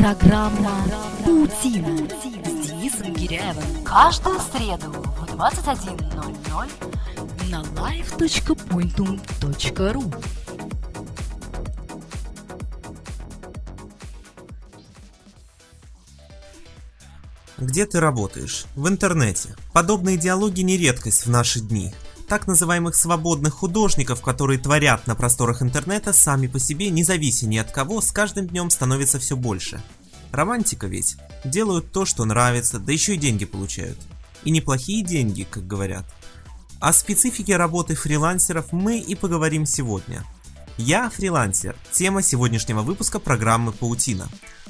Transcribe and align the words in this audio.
Программа 0.00 0.72
«Паутина» 1.26 2.08
с 2.08 2.22
Денисом 2.66 3.12
Гиряевым. 3.12 3.84
Каждую 3.84 4.40
среду 4.40 4.90
в 4.92 5.24
21.00 5.34 6.70
на 7.50 7.60
live.pointum.ru 7.60 10.24
Где 17.58 17.84
ты 17.84 18.00
работаешь? 18.00 18.64
В 18.74 18.88
интернете. 18.88 19.54
Подобные 19.74 20.16
диалоги 20.16 20.62
не 20.62 20.78
редкость 20.78 21.26
в 21.26 21.30
наши 21.30 21.60
дни. 21.60 21.92
Так 22.30 22.46
называемых 22.46 22.94
свободных 22.94 23.54
художников, 23.54 24.22
которые 24.22 24.60
творят 24.60 25.08
на 25.08 25.16
просторах 25.16 25.62
интернета 25.62 26.12
сами 26.12 26.46
по 26.46 26.60
себе, 26.60 26.88
независимо 26.88 27.50
ни 27.50 27.56
от 27.56 27.72
кого, 27.72 28.00
с 28.00 28.12
каждым 28.12 28.46
днем 28.46 28.70
становится 28.70 29.18
все 29.18 29.36
больше. 29.36 29.82
Романтика 30.30 30.86
ведь. 30.86 31.16
Делают 31.44 31.90
то, 31.90 32.04
что 32.04 32.24
нравится, 32.24 32.78
да 32.78 32.92
еще 32.92 33.16
и 33.16 33.18
деньги 33.18 33.46
получают. 33.46 33.98
И 34.44 34.52
неплохие 34.52 35.02
деньги, 35.04 35.42
как 35.42 35.66
говорят. 35.66 36.04
О 36.78 36.92
специфике 36.92 37.56
работы 37.56 37.96
фрилансеров 37.96 38.70
мы 38.70 39.00
и 39.00 39.16
поговорим 39.16 39.66
сегодня. 39.66 40.22
Я 40.78 41.10
фрилансер. 41.10 41.74
Тема 41.90 42.22
сегодняшнего 42.22 42.82
выпуска 42.82 43.18
программы 43.18 43.72
«Паутина». 43.72 44.28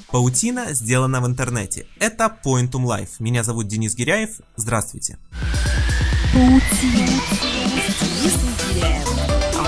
Паутина 0.09 0.73
сделана 0.73 1.21
в 1.21 1.27
интернете. 1.27 1.85
Это 1.99 2.35
Pointum 2.43 2.85
Life. 2.85 3.17
Меня 3.19 3.43
зовут 3.43 3.67
Денис 3.67 3.93
Гиряев. 3.93 4.41
Здравствуйте. 4.55 5.19
«Паутина». 6.33 7.21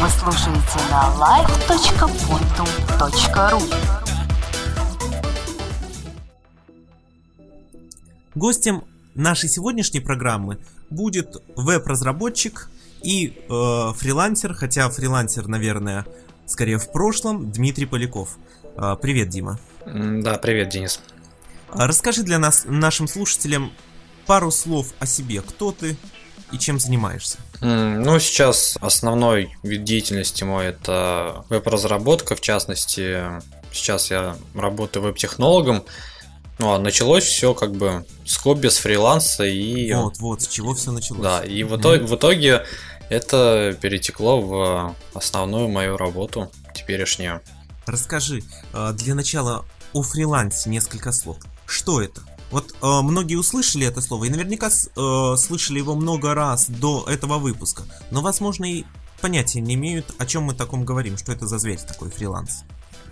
Вы 0.01 0.09
слушаете 0.09 0.79
на 0.89 1.13
live.pointum.ru 1.19 3.61
Гостем 8.35 8.83
нашей 9.13 9.49
сегодняшней 9.49 9.99
программы 9.99 10.57
будет 10.89 11.35
веб-разработчик 11.55 12.69
и 13.01 13.27
э, 13.27 13.33
фрилансер, 13.49 14.53
хотя 14.53 14.89
фрилансер, 14.89 15.47
наверное, 15.47 16.05
скорее 16.45 16.77
в 16.77 16.89
прошлом, 16.91 17.51
Дмитрий 17.51 17.85
Поляков. 17.85 18.37
Э, 18.77 18.95
привет, 19.01 19.27
Дима. 19.29 19.59
Да, 19.85 20.37
привет, 20.37 20.69
Денис. 20.69 21.01
А 21.69 21.87
Расскажи 21.87 22.23
для 22.23 22.39
нас, 22.39 22.63
нашим 22.65 23.09
слушателям, 23.09 23.73
пару 24.25 24.51
слов 24.51 24.93
о 24.99 25.05
себе. 25.05 25.41
Кто 25.41 25.71
ты 25.71 25.95
и 26.53 26.59
чем 26.59 26.79
занимаешься? 26.79 27.37
Ну, 27.61 28.19
сейчас 28.19 28.77
основной 28.79 29.55
вид 29.63 29.83
деятельности 29.83 30.43
мой 30.43 30.67
это 30.67 31.45
веб-разработка, 31.49 32.35
в 32.35 32.41
частности, 32.41 33.21
сейчас 33.71 34.11
я 34.11 34.37
работаю 34.53 35.03
веб-технологом. 35.03 35.83
Ну, 36.59 36.73
а 36.73 36.77
началось 36.77 37.23
все 37.23 37.55
как 37.55 37.73
бы 37.73 38.05
с 38.25 38.37
хобби, 38.37 38.67
с 38.67 38.77
фриланса 38.77 39.43
и... 39.43 39.91
Вот, 39.93 40.19
вот, 40.19 40.41
с 40.43 40.47
чего 40.47 40.75
все 40.75 40.91
началось. 40.91 41.23
Да, 41.23 41.43
и 41.43 41.63
в 41.63 41.75
итоге, 41.75 42.05
в 42.05 42.15
итоге 42.15 42.65
это 43.09 43.75
перетекло 43.81 44.39
в 44.39 44.95
основную 45.15 45.67
мою 45.69 45.97
работу 45.97 46.51
теперешнюю. 46.75 47.41
Расскажи, 47.87 48.43
э, 48.73 48.93
для 48.93 49.15
начала 49.15 49.65
о 49.93 50.03
фрилансе 50.03 50.69
несколько 50.69 51.11
слов. 51.11 51.37
Что 51.65 52.01
это? 52.01 52.21
Вот 52.53 52.75
э, 52.83 53.01
многие 53.01 53.35
услышали 53.35 53.87
это 53.87 53.99
слово 53.99 54.25
и 54.25 54.29
наверняка 54.29 54.67
э, 54.67 55.35
слышали 55.37 55.79
его 55.79 55.95
много 55.95 56.35
раз 56.35 56.69
до 56.69 57.03
этого 57.09 57.39
выпуска, 57.39 57.81
но, 58.11 58.21
возможно, 58.21 58.65
и 58.71 58.83
понятия 59.21 59.59
не 59.59 59.73
имеют, 59.73 60.13
о 60.19 60.27
чем 60.27 60.43
мы 60.43 60.53
таком 60.53 60.85
говорим, 60.85 61.17
что 61.17 61.31
это 61.31 61.47
за 61.47 61.57
зверь 61.57 61.79
такой 61.79 62.11
фриланс. 62.11 62.63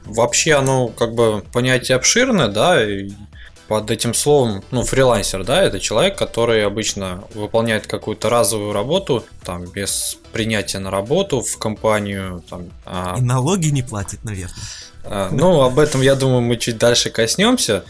Вообще 0.05 0.53
оно 0.53 0.89
как 0.89 1.15
бы 1.15 1.43
понятие 1.51 1.95
обширное, 1.95 2.49
да, 2.49 2.87
и 2.87 3.09
под 3.67 3.89
этим 3.89 4.13
словом, 4.13 4.63
ну, 4.69 4.83
фрилансер, 4.83 5.43
да, 5.43 5.63
это 5.63 5.79
человек, 5.79 6.19
который 6.19 6.63
обычно 6.63 7.23
выполняет 7.33 7.87
какую-то 7.87 8.29
разовую 8.29 8.73
работу, 8.73 9.23
там, 9.43 9.65
без 9.65 10.19
принятия 10.33 10.77
на 10.77 10.91
работу 10.91 11.41
в 11.41 11.57
компанию, 11.57 12.43
там, 12.47 12.65
а, 12.85 13.15
И 13.17 13.21
налоги 13.21 13.69
не 13.69 13.81
платит, 13.81 14.23
наверное. 14.23 14.55
а, 15.03 15.29
ну, 15.31 15.61
об 15.61 15.79
этом, 15.79 16.01
я 16.01 16.13
думаю, 16.13 16.41
мы 16.41 16.57
чуть 16.57 16.77
дальше 16.77 17.09
коснемся. 17.09 17.85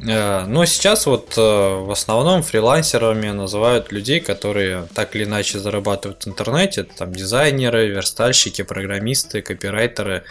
Э, 0.00 0.44
Но 0.46 0.64
сейчас 0.66 1.06
вот 1.06 1.34
э, 1.38 1.40
в 1.40 1.90
основном 1.90 2.42
фрилансерами 2.42 3.30
называют 3.30 3.92
людей, 3.92 4.20
которые 4.20 4.86
так 4.94 5.16
или 5.16 5.24
иначе 5.24 5.58
зарабатывают 5.58 6.24
в 6.24 6.28
интернете. 6.28 6.82
Это 6.82 6.96
там 6.96 7.12
дизайнеры, 7.12 7.88
верстальщики, 7.88 8.62
программисты, 8.62 9.42
копирайтеры. 9.42 10.24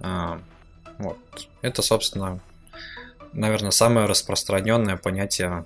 А, 0.00 0.40
Вот. 0.98 1.18
Это, 1.62 1.82
собственно, 1.82 2.40
наверное, 3.32 3.70
самое 3.70 4.06
распространенное 4.06 4.96
понятие 4.96 5.64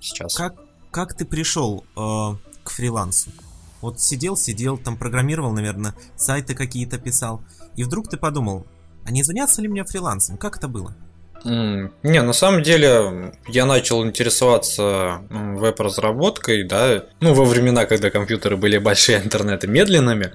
сейчас. 0.00 0.34
Как, 0.34 0.54
как 0.90 1.14
ты 1.14 1.24
пришел 1.24 1.84
э, 1.96 2.00
к 2.62 2.70
фрилансу? 2.70 3.30
Вот 3.80 4.00
сидел, 4.00 4.36
сидел, 4.36 4.78
там 4.78 4.96
программировал, 4.96 5.52
наверное, 5.52 5.94
сайты 6.16 6.54
какие-то 6.54 6.98
писал, 6.98 7.42
и 7.76 7.84
вдруг 7.84 8.08
ты 8.08 8.16
подумал, 8.16 8.66
а 9.04 9.10
не 9.10 9.22
заняться 9.22 9.60
ли 9.60 9.68
мне 9.68 9.84
фрилансом? 9.84 10.38
Как 10.38 10.56
это 10.56 10.68
было? 10.68 10.94
Не, 11.44 12.22
на 12.22 12.32
самом 12.32 12.62
деле 12.62 13.34
я 13.48 13.66
начал 13.66 14.04
интересоваться 14.04 15.20
веб-разработкой, 15.30 16.64
да, 16.64 17.04
ну, 17.20 17.34
во 17.34 17.44
времена, 17.44 17.84
когда 17.84 18.10
компьютеры 18.10 18.56
были 18.56 18.78
большие, 18.78 19.18
а 19.18 19.22
интернеты 19.22 19.66
медленными. 19.66 20.32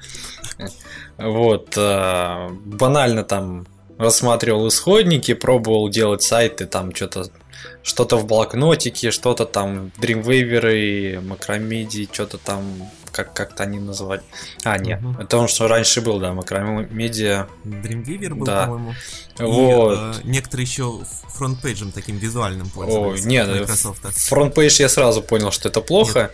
Вот, 1.17 1.73
а, 1.77 2.49
банально 2.63 3.23
там 3.23 3.67
рассматривал 3.97 4.67
исходники, 4.67 5.33
пробовал 5.33 5.89
делать 5.89 6.21
сайты, 6.21 6.65
там 6.65 6.95
что-то 6.95 7.25
что-то 7.89 8.17
в 8.17 8.25
блокнотике, 8.27 9.09
что-то 9.11 9.45
там 9.45 9.91
Dreamweaver, 9.99 11.21
Macromedia, 11.27 12.07
что-то 12.11 12.37
там, 12.37 12.63
как, 13.11 13.33
как-то 13.33 13.63
они 13.63 13.79
называют. 13.79 14.23
А, 14.63 14.77
нет, 14.77 15.01
Мгм. 15.01 15.19
это 15.21 15.37
он, 15.37 15.47
что 15.47 15.67
раньше 15.67 16.01
был, 16.01 16.19
да, 16.19 16.29
Macromedia. 16.29 17.47
Dreamweaver 17.65 18.35
был, 18.35 18.45
Да. 18.45 18.65
по-моему. 18.65 18.93
И, 19.39 19.43
Вот. 19.43 19.97
э, 19.97 20.13
некоторые 20.23 20.65
еще 20.65 20.99
FrontPage 21.29 21.76
'ем 21.76 21.91
таким 21.91 22.17
визуальным 22.17 22.69
пользовались. 22.69 23.25
нет, 23.25 23.47
Microsoft. 23.47 24.01
FrontPage 24.29 24.79
я 24.81 24.89
сразу 24.89 25.21
понял, 25.23 25.51
что 25.51 25.69
это 25.69 25.81
плохо. 25.81 26.29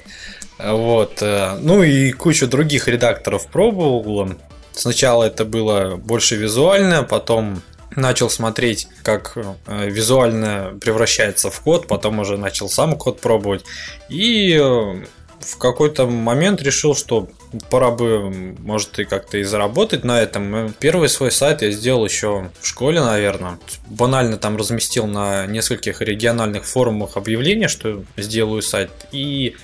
Вот. 0.59 1.21
э, 1.21 1.57
Ну 1.61 1.83
и 1.83 2.11
кучу 2.11 2.47
других 2.47 2.87
редакторов 2.89 3.47
пробовал. 3.47 4.29
Сначала 4.73 5.23
это 5.23 5.45
было 5.45 5.95
больше 5.95 6.35
визуально, 6.35 7.03
потом 7.03 7.61
начал 7.95 8.29
смотреть, 8.29 8.87
как 9.03 9.33
э, 9.35 9.89
визуально 9.89 10.77
превращается 10.81 11.49
в 11.49 11.59
код, 11.61 11.87
потом 11.87 12.19
уже 12.19 12.37
начал 12.37 12.69
сам 12.69 12.97
код 12.97 13.21
пробовать. 13.21 13.63
И 14.09 14.53
э, 14.53 15.05
в 15.39 15.57
какой-то 15.57 16.07
момент 16.07 16.61
решил, 16.61 16.95
что 16.95 17.29
пора 17.69 17.91
бы, 17.91 18.55
может, 18.59 18.99
и 18.99 19.05
как-то 19.05 19.37
и 19.37 19.43
заработать 19.43 20.03
на 20.03 20.19
этом. 20.21 20.55
Э, 20.55 20.69
Первый 20.79 21.09
свой 21.09 21.31
сайт 21.31 21.61
я 21.61 21.71
сделал 21.71 22.05
еще 22.05 22.49
в 22.59 22.67
школе, 22.67 23.01
наверное. 23.01 23.59
Банально 23.87 24.37
там 24.37 24.57
разместил 24.57 25.07
на 25.07 25.45
нескольких 25.45 26.01
региональных 26.01 26.65
форумах 26.65 27.17
объявление, 27.17 27.67
что 27.67 28.03
сделаю 28.17 28.61
сайт. 28.61 28.91
И 29.11 29.55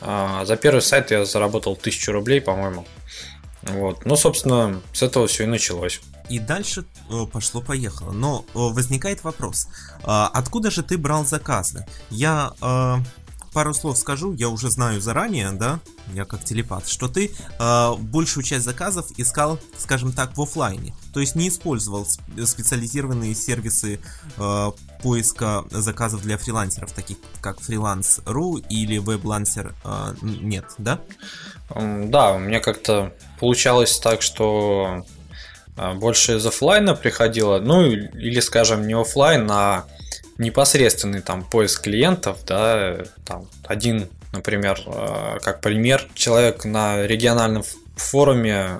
а, 0.00 0.44
за 0.44 0.56
первый 0.56 0.82
сайт 0.82 1.10
я 1.10 1.24
заработал 1.24 1.72
1000 1.72 2.12
рублей, 2.12 2.40
по-моему. 2.40 2.84
Вот. 3.62 4.04
Ну, 4.04 4.16
собственно, 4.16 4.80
с 4.92 5.02
этого 5.02 5.26
все 5.26 5.44
и 5.44 5.46
началось. 5.46 6.00
И 6.32 6.38
дальше 6.38 6.86
э, 7.10 7.26
пошло-поехало. 7.30 8.12
Но 8.12 8.46
э, 8.48 8.52
возникает 8.54 9.22
вопрос, 9.22 9.68
а 10.02 10.30
откуда 10.32 10.70
же 10.70 10.82
ты 10.82 10.96
брал 10.96 11.26
заказы? 11.26 11.84
Я 12.08 12.52
э, 12.62 12.96
пару 13.52 13.74
слов 13.74 13.98
скажу, 13.98 14.32
я 14.32 14.48
уже 14.48 14.70
знаю 14.70 15.02
заранее, 15.02 15.52
да, 15.52 15.80
я 16.14 16.24
как 16.24 16.42
телепат, 16.42 16.88
что 16.88 17.06
ты 17.06 17.32
большую 17.98 18.44
часть 18.44 18.64
заказов 18.64 19.10
искал, 19.18 19.58
скажем 19.76 20.12
так, 20.12 20.38
в 20.38 20.40
оффлайне. 20.40 20.94
То 21.12 21.20
есть 21.20 21.34
не 21.34 21.48
использовал 21.48 22.04
сп- 22.04 22.46
специализированные 22.46 23.34
сервисы 23.34 24.00
поиска 25.02 25.64
заказов 25.70 26.22
для 26.22 26.38
фрилансеров, 26.38 26.92
таких 26.92 27.18
как 27.42 27.58
Freelance.ru 27.58 28.64
или 28.70 28.98
WebLancer. 28.98 29.74
нет, 30.22 30.64
да? 30.78 31.00
Да, 31.74 32.32
у 32.32 32.38
меня 32.38 32.60
как-то 32.60 33.12
получалось 33.38 33.98
так, 33.98 34.22
что 34.22 35.04
больше 35.76 36.36
из 36.36 36.46
оффлайна 36.46 36.94
приходило, 36.94 37.58
ну 37.58 37.86
или, 37.86 38.40
скажем, 38.40 38.86
не 38.86 38.94
оффлайн, 38.94 39.48
а 39.50 39.84
непосредственный 40.38 41.20
там 41.20 41.44
поиск 41.44 41.82
клиентов, 41.82 42.38
да, 42.46 42.98
там 43.26 43.46
один, 43.64 44.08
например, 44.32 44.80
а, 44.86 45.38
как 45.40 45.60
пример, 45.60 46.06
человек 46.14 46.64
на 46.64 47.06
региональном 47.06 47.64
форуме, 47.96 48.78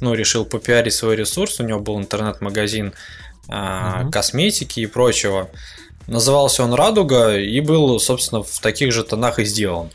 ну, 0.00 0.14
решил 0.14 0.44
попиарить 0.44 0.94
свой 0.94 1.16
ресурс, 1.16 1.60
у 1.60 1.64
него 1.64 1.80
был 1.80 1.98
интернет-магазин 1.98 2.92
а, 3.48 4.02
Мгм. 4.02 4.10
косметики 4.10 4.80
и 4.80 4.86
прочего. 4.86 5.48
Назывался 6.08 6.64
он 6.64 6.74
Радуга 6.74 7.36
и 7.36 7.60
был, 7.60 7.98
собственно, 8.00 8.42
в 8.42 8.58
таких 8.60 8.92
же 8.92 9.02
тонах 9.04 9.38
и 9.38 9.44
сделан. 9.44 9.90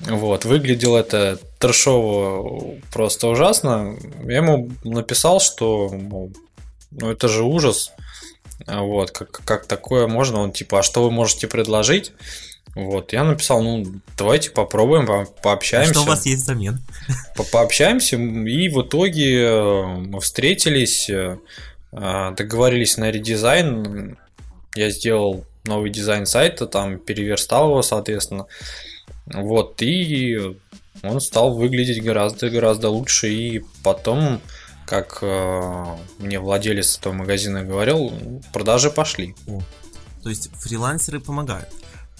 Вот, 0.00 0.44
выглядело 0.44 0.98
это 0.98 1.38
трешово 1.58 2.76
просто 2.92 3.28
ужасно. 3.28 3.96
Я 4.24 4.36
ему 4.36 4.70
написал, 4.84 5.40
что 5.40 5.88
мол, 5.88 6.32
ну 6.90 7.10
это 7.10 7.28
же 7.28 7.42
ужас. 7.42 7.92
Вот, 8.66 9.10
как, 9.10 9.30
как 9.44 9.66
такое 9.66 10.06
можно? 10.06 10.40
Он 10.40 10.52
типа, 10.52 10.80
а 10.80 10.82
что 10.82 11.02
вы 11.02 11.10
можете 11.10 11.48
предложить? 11.48 12.12
Вот, 12.74 13.12
я 13.12 13.24
написал, 13.24 13.62
ну, 13.62 13.84
давайте 14.16 14.50
попробуем, 14.50 15.06
по 15.06 15.24
пообщаемся. 15.42 15.94
Что 15.94 16.02
у 16.02 16.06
вас 16.06 16.26
есть 16.26 16.42
взамен? 16.42 16.78
По 17.34 17.42
пообщаемся, 17.42 18.16
и 18.16 18.68
в 18.68 18.82
итоге 18.82 19.42
э, 19.42 19.82
мы 19.84 20.20
встретились, 20.20 21.10
э, 21.10 21.38
договорились 21.90 22.96
на 22.96 23.10
редизайн. 23.10 24.16
Я 24.76 24.90
сделал 24.90 25.44
новый 25.64 25.90
дизайн 25.90 26.26
сайта, 26.26 26.66
там 26.66 26.98
переверстал 26.98 27.70
его, 27.70 27.82
соответственно. 27.82 28.46
Вот, 29.32 29.82
и 29.82 30.56
он 31.02 31.20
стал 31.20 31.54
выглядеть 31.54 32.02
гораздо-гораздо 32.02 32.88
лучше. 32.90 33.28
И 33.28 33.64
потом, 33.82 34.40
как 34.86 35.18
э, 35.22 35.84
мне 36.18 36.40
владелец 36.40 36.98
этого 36.98 37.12
магазина 37.12 37.64
говорил, 37.64 38.12
продажи 38.52 38.90
пошли. 38.90 39.34
О, 39.46 39.60
то 40.22 40.30
есть 40.30 40.50
фрилансеры 40.54 41.20
помогают. 41.20 41.68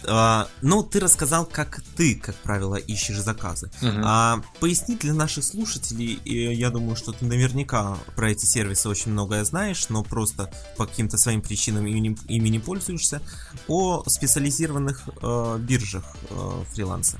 А, 0.06 0.49
ну, 0.62 0.83
ты 0.83 1.00
рассказал, 1.00 1.45
как 1.45 1.81
ты, 1.97 2.15
как 2.15 2.35
правило, 2.37 2.77
ищешь 2.77 3.19
заказы. 3.21 3.71
Мгм. 3.83 4.03
А 4.05 4.43
поясни 4.61 4.97
для 4.97 5.12
наших 5.12 5.45
слушателей, 5.45 6.21
я 6.25 6.71
думаю, 6.71 6.95
что 6.97 7.12
ты 7.12 7.25
наверняка 7.25 7.97
про 8.15 8.31
эти 8.31 8.45
сервисы 8.47 8.89
очень 8.89 9.12
многое 9.12 9.45
знаешь, 9.45 9.89
но 9.89 10.03
просто 10.05 10.50
по 10.77 10.87
каким-то 10.87 11.19
своим 11.19 11.43
причинам 11.43 11.87
ими, 11.87 11.99
не- 12.00 12.19
ими 12.29 12.49
не 12.49 12.59
пользуешься, 12.61 13.21
о 13.67 14.05
специализированных 14.06 15.03
э, 15.23 15.56
биржах 15.61 16.05
э, 16.31 16.62
фриланса. 16.73 17.19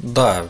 Да, 0.00 0.46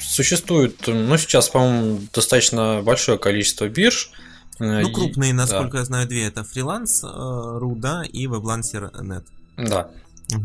существует, 0.00 0.76
ну, 0.86 1.16
сейчас, 1.18 1.48
по-моему, 1.48 2.00
достаточно 2.12 2.82
большое 2.82 3.18
количество 3.18 3.68
бирж. 3.68 4.10
Э, 4.58 4.80
Ну, 4.82 4.92
крупные, 4.92 5.32
да, 5.32 5.36
насколько 5.38 5.78
я 5.78 5.84
знаю, 5.84 6.08
две 6.08 6.26
это 6.26 6.44
фриланс, 6.44 7.02
э, 7.04 7.06
Руда 7.06 8.02
и 8.02 8.26
Weblancer.net. 8.26 9.24
Да. 9.56 9.88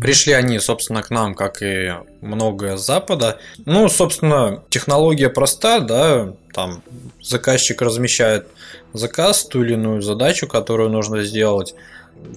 Пришли 0.02 0.34
они, 0.34 0.60
собственно, 0.60 1.02
к 1.02 1.10
нам, 1.10 1.36
как 1.36 1.62
и 1.62 1.94
многое 2.22 2.78
с 2.78 2.86
Запада. 2.86 3.40
Ну, 3.66 3.88
собственно, 3.90 4.64
технология 4.70 5.30
проста, 5.30 5.80
да, 5.80 6.34
там 6.54 6.84
заказчик 7.22 7.82
размещает 7.82 8.48
заказ, 8.94 9.46
ту 9.46 9.64
или 9.64 9.74
иную 9.74 10.02
задачу, 10.02 10.48
которую 10.48 10.90
нужно 10.90 11.24
сделать. 11.24 11.76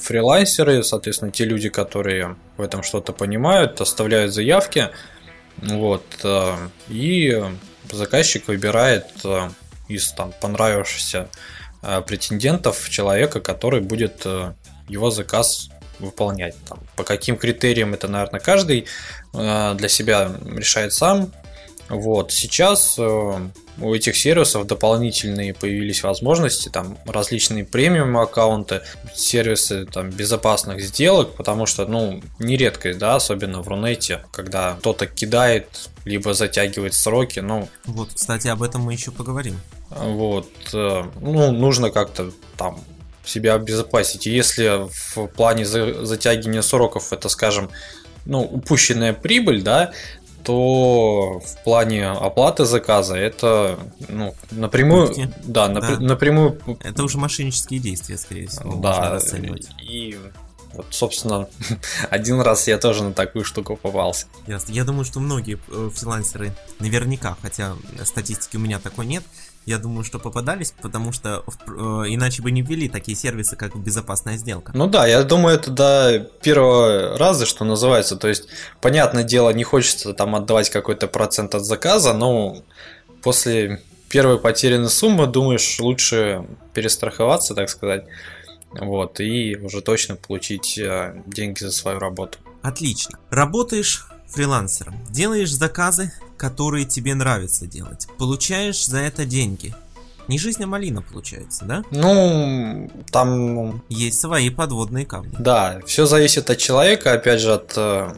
Фрилансеры, 0.00 0.82
соответственно, 0.82 1.30
те 1.30 1.44
люди, 1.44 1.68
которые 1.68 2.36
в 2.56 2.62
этом 2.62 2.82
что-то 2.82 3.12
понимают, 3.12 3.80
оставляют 3.80 4.32
заявки, 4.32 4.90
вот, 5.56 6.04
э, 6.22 6.56
и 6.88 7.42
заказчик 7.90 8.48
выбирает 8.48 9.06
э, 9.24 9.48
из 9.88 10.12
там 10.12 10.32
понравившихся 10.40 11.28
э, 11.82 12.02
претендентов 12.06 12.88
человека, 12.88 13.40
который 13.40 13.80
будет 13.80 14.26
его 14.88 15.10
заказ 15.10 15.70
выполнять. 16.00 16.56
Там, 16.68 16.78
по 16.96 17.04
каким 17.04 17.36
критериям 17.36 17.94
это, 17.94 18.08
наверное, 18.08 18.40
каждый 18.40 18.86
э, 19.32 19.74
для 19.74 19.88
себя 19.88 20.32
решает 20.56 20.92
сам. 20.92 21.32
Вот 21.88 22.30
сейчас 22.32 22.94
э, 22.98 23.48
у 23.80 23.94
этих 23.94 24.16
сервисов 24.16 24.66
дополнительные 24.66 25.54
появились 25.54 26.02
возможности, 26.02 26.68
там 26.68 26.98
различные 27.04 27.64
премиум 27.64 28.16
аккаунты, 28.16 28.82
сервисы 29.12 29.86
там 29.86 30.10
безопасных 30.10 30.80
сделок, 30.82 31.34
потому 31.34 31.66
что, 31.66 31.86
ну, 31.86 32.22
не 32.38 32.56
редкость, 32.56 32.98
да, 32.98 33.16
особенно 33.16 33.62
в 33.62 33.68
Рунете, 33.68 34.24
когда 34.32 34.76
кто-то 34.78 35.06
кидает, 35.06 35.90
либо 36.04 36.32
затягивает 36.32 36.94
сроки, 36.94 37.40
ну, 37.40 37.68
Вот, 37.86 38.10
кстати, 38.14 38.48
об 38.48 38.62
этом 38.62 38.82
мы 38.82 38.92
еще 38.92 39.10
поговорим. 39.10 39.58
вот, 39.90 40.48
э, 40.72 41.04
ну, 41.20 41.50
нужно 41.50 41.90
как-то 41.90 42.30
там 42.56 42.80
себя 43.30 43.54
обезопасить. 43.54 44.26
И 44.26 44.30
если 44.30 44.88
в 45.14 45.26
плане 45.28 45.64
за- 45.64 46.04
затягивания 46.04 46.62
сроков 46.62 47.12
это, 47.12 47.28
скажем, 47.28 47.70
ну, 48.26 48.40
упущенная 48.42 49.12
прибыль, 49.14 49.62
да, 49.62 49.92
то 50.44 51.40
в 51.40 51.64
плане 51.64 52.08
оплаты 52.08 52.64
заказа 52.64 53.14
это 53.16 53.78
ну, 54.08 54.34
напрямую, 54.50 55.14
да, 55.44 55.68
Да. 55.68 55.80
напр- 55.80 55.98
напрямую, 56.00 56.60
Это 56.82 57.04
уже 57.04 57.18
мошеннические 57.18 57.78
действия, 57.80 58.16
скорее 58.16 58.48
всего, 58.48 58.76
да, 58.76 59.18
и 59.82 60.18
вот, 60.72 60.86
собственно, 60.90 61.48
один 62.10 62.40
раз 62.40 62.68
я 62.68 62.78
тоже 62.78 63.02
на 63.04 63.12
такую 63.12 63.44
штуку 63.44 63.76
попался. 63.76 64.26
Ясно. 64.46 64.72
Я 64.72 64.84
думаю, 64.84 65.04
что 65.04 65.20
многие 65.20 65.58
э, 65.68 65.90
фрилансеры 65.94 66.52
наверняка, 66.78 67.36
хотя 67.42 67.74
статистики 68.04 68.56
у 68.56 68.60
меня 68.60 68.78
такой 68.78 69.06
нет, 69.06 69.24
я 69.66 69.78
думаю, 69.78 70.04
что 70.04 70.18
попадались, 70.18 70.72
потому 70.80 71.12
что 71.12 71.44
э, 71.46 71.70
иначе 72.08 72.42
бы 72.42 72.50
не 72.50 72.62
ввели 72.62 72.88
такие 72.88 73.16
сервисы, 73.16 73.56
как 73.56 73.76
безопасная 73.76 74.36
сделка. 74.36 74.72
Ну 74.74 74.86
да, 74.86 75.06
я 75.06 75.22
думаю, 75.22 75.56
это 75.56 75.70
до 75.70 76.30
первого 76.42 77.18
раза, 77.18 77.46
что 77.46 77.64
называется. 77.64 78.16
То 78.16 78.28
есть, 78.28 78.48
понятное 78.80 79.24
дело, 79.24 79.50
не 79.50 79.64
хочется 79.64 80.12
там 80.14 80.34
отдавать 80.34 80.70
какой-то 80.70 81.06
процент 81.08 81.54
от 81.54 81.64
заказа, 81.64 82.14
но 82.14 82.62
после 83.22 83.82
первой 84.08 84.38
потерянной 84.38 84.90
суммы 84.90 85.26
думаешь, 85.26 85.78
лучше 85.78 86.44
перестраховаться, 86.74 87.54
так 87.54 87.68
сказать. 87.68 88.04
Вот, 88.72 89.20
и 89.20 89.56
уже 89.56 89.82
точно 89.82 90.16
получить 90.16 90.78
э, 90.78 91.22
деньги 91.26 91.58
за 91.58 91.72
свою 91.72 91.98
работу. 91.98 92.38
Отлично. 92.62 93.18
Работаешь 93.30 94.06
фрилансером, 94.28 94.94
делаешь 95.10 95.52
заказы, 95.52 96.12
которые 96.40 96.86
тебе 96.86 97.14
нравится 97.14 97.66
делать, 97.66 98.08
получаешь 98.16 98.86
за 98.86 99.00
это 99.00 99.26
деньги. 99.26 99.74
Не 100.26 100.38
жизнь, 100.38 100.64
а 100.64 100.66
малина 100.66 101.02
получается, 101.02 101.66
да? 101.66 101.82
Ну, 101.90 102.90
там 103.12 103.54
ну, 103.54 103.80
Есть 103.90 104.20
свои 104.20 104.48
подводные 104.48 105.04
камни. 105.04 105.34
Да, 105.38 105.80
все 105.84 106.06
зависит 106.06 106.48
от 106.48 106.56
человека, 106.56 107.12
опять 107.12 107.40
же, 107.40 107.52
от 107.52 107.74
э, 107.76 108.14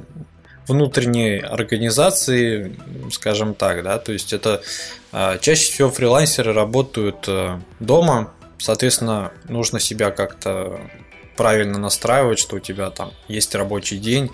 внутренней 0.69 1.39
организации, 1.39 2.79
скажем 3.11 3.55
так, 3.55 3.83
да, 3.83 3.99
то 3.99 4.13
есть 4.13 4.33
это 4.33 4.63
э, 5.11 5.39
чаще 5.41 5.73
всего 5.73 5.91
фрилансеры 5.91 6.53
работают 6.53 7.25
э, 7.27 7.59
дома, 7.81 8.33
соответственно, 8.59 9.33
нужно 9.49 9.81
себя 9.81 10.13
как-то 10.13 10.81
правильно 11.37 11.79
настраивать, 11.79 12.39
что 12.39 12.57
у 12.57 12.61
тебя 12.61 12.91
там 12.91 13.11
есть 13.27 13.53
рабочий 13.57 13.99
день, 13.99 14.31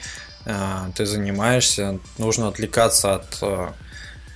ты 0.97 1.07
занимаешься, 1.07 1.99
нужно 2.17 2.49
отвлекаться 2.49 3.17
от 3.17 3.39
э, 3.43 3.69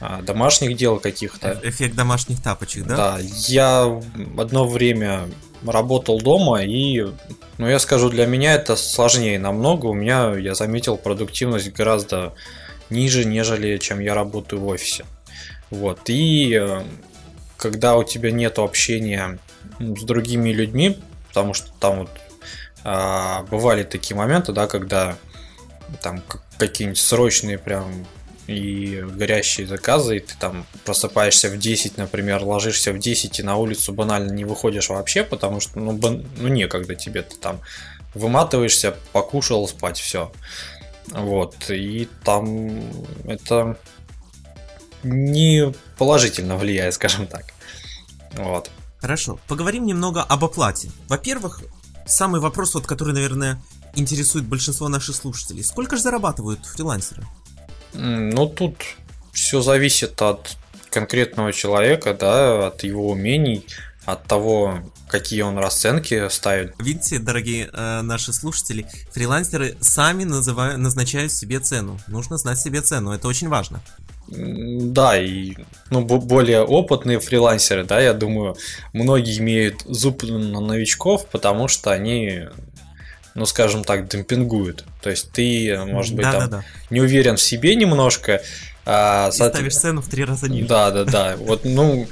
э, 0.00 0.22
домашних 0.22 0.76
дел 0.76 0.98
каких-то. 0.98 1.60
Э- 1.62 1.68
Эффект 1.68 1.94
домашних 1.94 2.42
тапочек, 2.42 2.84
да? 2.86 2.96
Да, 2.96 3.18
я 3.20 4.00
одно 4.36 4.68
время 4.68 5.28
работал 5.66 6.20
дома, 6.20 6.62
и, 6.62 7.06
ну, 7.58 7.68
я 7.68 7.78
скажу, 7.78 8.10
для 8.10 8.26
меня 8.26 8.54
это 8.54 8.76
сложнее 8.76 9.38
намного. 9.38 9.86
У 9.86 9.94
меня, 9.94 10.34
я 10.36 10.54
заметил, 10.54 10.96
продуктивность 10.96 11.72
гораздо 11.72 12.34
ниже, 12.90 13.24
нежели 13.24 13.78
чем 13.78 14.00
я 14.00 14.14
работаю 14.14 14.60
в 14.60 14.66
офисе. 14.66 15.06
Вот, 15.70 16.00
и 16.08 16.58
э, 16.60 16.82
когда 17.56 17.96
у 17.96 18.04
тебя 18.04 18.30
нет 18.30 18.58
общения 18.58 19.38
с 19.78 20.02
другими 20.02 20.50
людьми, 20.50 20.98
потому 21.28 21.54
что 21.54 21.70
там 21.80 22.00
вот 22.00 22.10
а, 22.84 23.44
бывали 23.44 23.84
такие 23.84 24.16
моменты, 24.16 24.52
да, 24.52 24.66
когда 24.66 25.16
там 26.00 26.22
какие-нибудь 26.58 27.00
срочные 27.00 27.58
прям 27.58 28.06
и 28.46 29.04
горящие 29.08 29.66
заказы, 29.66 30.16
и 30.16 30.20
ты 30.20 30.34
там 30.38 30.66
просыпаешься 30.84 31.48
в 31.48 31.58
10, 31.58 31.96
например, 31.96 32.42
ложишься 32.42 32.92
в 32.92 32.98
10 32.98 33.38
и 33.38 33.42
на 33.42 33.56
улицу 33.56 33.92
банально 33.92 34.32
не 34.32 34.44
выходишь 34.44 34.88
вообще, 34.88 35.22
потому 35.22 35.60
что, 35.60 35.78
ну, 35.78 35.92
бан- 35.92 36.26
ну 36.36 36.48
некогда 36.48 36.94
тебе, 36.94 37.22
ты 37.22 37.36
там 37.36 37.60
выматываешься, 38.14 38.96
покушал, 39.12 39.66
спать, 39.68 39.98
все. 39.98 40.32
Вот, 41.08 41.70
и 41.70 42.08
там 42.24 42.82
это 43.24 43.76
не 45.02 45.72
положительно 45.96 46.56
влияет, 46.56 46.94
скажем 46.94 47.26
так. 47.26 47.46
Вот. 48.34 48.70
Хорошо, 49.00 49.38
поговорим 49.48 49.84
немного 49.84 50.22
об 50.22 50.44
оплате. 50.44 50.90
Во-первых, 51.08 51.62
самый 52.06 52.40
вопрос, 52.40 52.74
вот, 52.74 52.86
который, 52.86 53.14
наверное, 53.14 53.60
интересует 53.94 54.44
большинство 54.46 54.88
наших 54.88 55.16
слушателей. 55.16 55.64
Сколько 55.64 55.96
же 55.96 56.02
зарабатывают 56.02 56.64
фрилансеры? 56.66 57.26
Ну, 57.94 58.46
тут 58.46 58.76
все 59.32 59.60
зависит 59.60 60.20
от 60.22 60.56
конкретного 60.90 61.52
человека, 61.52 62.14
да, 62.14 62.68
от 62.68 62.84
его 62.84 63.10
умений, 63.10 63.66
от 64.04 64.24
того, 64.24 64.78
какие 65.08 65.42
он 65.42 65.58
расценки 65.58 66.28
ставит. 66.28 66.74
Видите, 66.78 67.18
дорогие 67.18 67.70
э, 67.72 68.00
наши 68.02 68.32
слушатели, 68.32 68.86
фрилансеры 69.10 69.76
сами 69.80 70.24
называют, 70.24 70.78
назначают 70.78 71.32
себе 71.32 71.60
цену. 71.60 71.98
Нужно 72.08 72.36
знать 72.38 72.58
себе 72.58 72.80
цену, 72.80 73.12
это 73.12 73.28
очень 73.28 73.48
важно. 73.48 73.80
Да, 74.28 75.20
и 75.20 75.54
ну, 75.90 76.02
бо- 76.04 76.18
более 76.18 76.62
опытные 76.62 77.20
фрилансеры, 77.20 77.84
да, 77.84 78.00
я 78.00 78.14
думаю, 78.14 78.56
многие 78.92 79.38
имеют 79.38 79.82
зуб 79.86 80.22
на 80.22 80.60
новичков, 80.60 81.26
потому 81.28 81.68
что 81.68 81.90
они, 81.90 82.44
ну, 83.34 83.46
скажем 83.46 83.84
так, 83.84 84.08
демпингуют. 84.08 84.84
То 85.02 85.10
есть 85.10 85.30
ты, 85.32 85.78
может 85.86 86.14
быть, 86.14 86.24
там 86.24 86.34
Да-да-да. 86.34 86.64
не 86.90 87.00
уверен 87.00 87.36
в 87.36 87.40
себе 87.40 87.74
немножко, 87.74 88.42
а, 88.84 89.28
И 89.28 89.36
соответ- 89.36 89.54
ставишь 89.54 89.76
цену 89.76 90.02
в 90.02 90.08
три 90.08 90.24
раза 90.24 90.48
ниже. 90.50 90.66
Да, 90.66 90.90
да, 90.90 91.04
да. 91.04 91.36
Вот, 91.38 91.64
ну, 91.64 92.06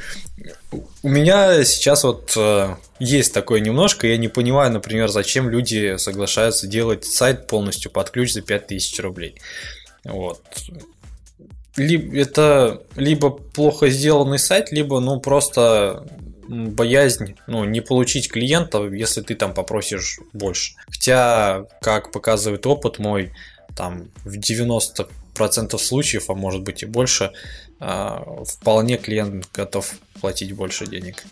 У 1.02 1.08
меня 1.08 1.64
сейчас 1.64 2.04
вот 2.04 2.32
э, 2.36 2.74
есть 2.98 3.34
такое 3.34 3.60
немножко, 3.60 4.06
я 4.06 4.16
не 4.16 4.28
понимаю, 4.28 4.72
например, 4.72 5.08
зачем 5.08 5.50
люди 5.50 5.96
соглашаются 5.98 6.66
делать 6.66 7.04
сайт 7.04 7.46
полностью 7.46 7.90
под 7.90 8.10
ключ 8.10 8.32
за 8.32 8.40
5000 8.40 9.00
рублей. 9.00 9.34
Вот. 10.04 10.40
Либо 11.76 12.16
это 12.16 12.82
либо 12.96 13.30
плохо 13.30 13.90
сделанный 13.90 14.38
сайт, 14.38 14.72
либо 14.72 15.00
ну 15.00 15.20
просто 15.20 16.04
боязнь 16.50 17.37
ну, 17.47 17.64
не 17.64 17.80
получить 17.80 18.30
клиента, 18.30 18.83
если 18.88 19.21
ты 19.21 19.35
там 19.35 19.54
попросишь 19.54 20.19
больше. 20.33 20.75
Хотя, 20.88 21.66
как 21.80 22.11
показывает 22.11 22.66
опыт 22.66 22.99
мой, 22.99 23.33
там 23.76 24.11
в 24.25 24.37
90% 24.37 25.78
случаев, 25.78 26.28
а 26.28 26.35
может 26.35 26.62
быть 26.62 26.83
и 26.83 26.87
больше, 26.87 27.33
а, 27.78 28.45
вполне 28.45 28.97
клиент 28.99 29.49
готов 29.54 29.95
платить 30.21 30.52
больше 30.52 30.87
денег. 30.87 31.25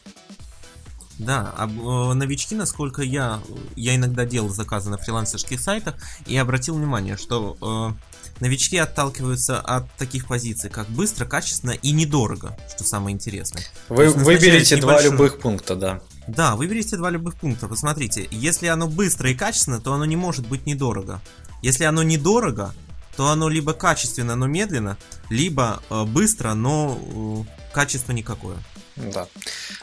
Да, 1.19 1.53
а 1.57 1.67
э, 1.67 2.15
новички, 2.15 2.55
насколько 2.55 3.03
я, 3.03 3.41
я 3.75 3.97
иногда 3.97 4.25
делал 4.25 4.51
заказы 4.51 4.89
на 4.89 4.99
фрилансерских 4.99 5.59
сайтах 5.59 5.97
и 6.27 6.37
обратил 6.37 6.77
внимание, 6.77 7.17
что 7.17 7.57
э, 7.61 8.18
новички 8.40 8.76
отталкиваются 8.76 9.61
от 9.61 9.90
таких 9.95 10.26
позиций, 10.26 10.71
как 10.71 10.88
быстро, 10.88 11.25
качественно 11.25 11.73
и 11.73 11.92
недорого, 11.92 12.57
что 12.75 12.85
самое 12.85 13.14
интересное. 13.14 13.62
Вы 13.88 14.09
выберите 14.11 14.76
два 14.76 15.00
любых 15.00 15.40
пункта, 15.40 15.76
да. 15.76 16.00
Да, 16.26 16.57
выберите 16.57 16.97
два 16.97 17.11
любых 17.11 17.37
пункта. 17.37 17.68
Посмотрите, 17.68 18.28
если 18.30 18.66
оно 18.66 18.87
быстро 18.87 19.30
и 19.30 19.35
качественно, 19.35 19.80
то 19.80 19.95
оно 19.95 20.04
не 20.04 20.16
может 20.16 20.47
быть 20.47 20.66
недорого. 20.66 21.23
Если 21.62 21.85
оно 21.85 22.02
недорого, 22.02 22.75
то 23.16 23.28
оно 23.28 23.49
либо 23.49 23.73
качественно, 23.73 24.37
но 24.37 24.47
медленно, 24.47 24.97
либо 25.30 25.83
э, 25.90 26.04
быстро, 26.04 26.54
но 26.54 27.45
э, 27.49 27.73
качество 27.73 28.12
никакое. 28.12 28.57
Да. 28.97 29.26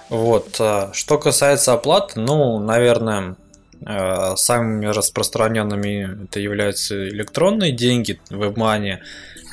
Вот. 0.10 0.56
А, 0.60 0.92
что 0.94 1.18
касается 1.18 1.74
оплат, 1.74 2.14
ну, 2.16 2.60
наверное, 2.60 3.32
э, 3.32 3.36
самыми 3.82 4.86
распространенными 4.88 6.26
это 6.26 6.40
являются 6.40 7.10
электронные 7.10 7.72
деньги, 7.72 8.20
WebMoney, 8.30 9.00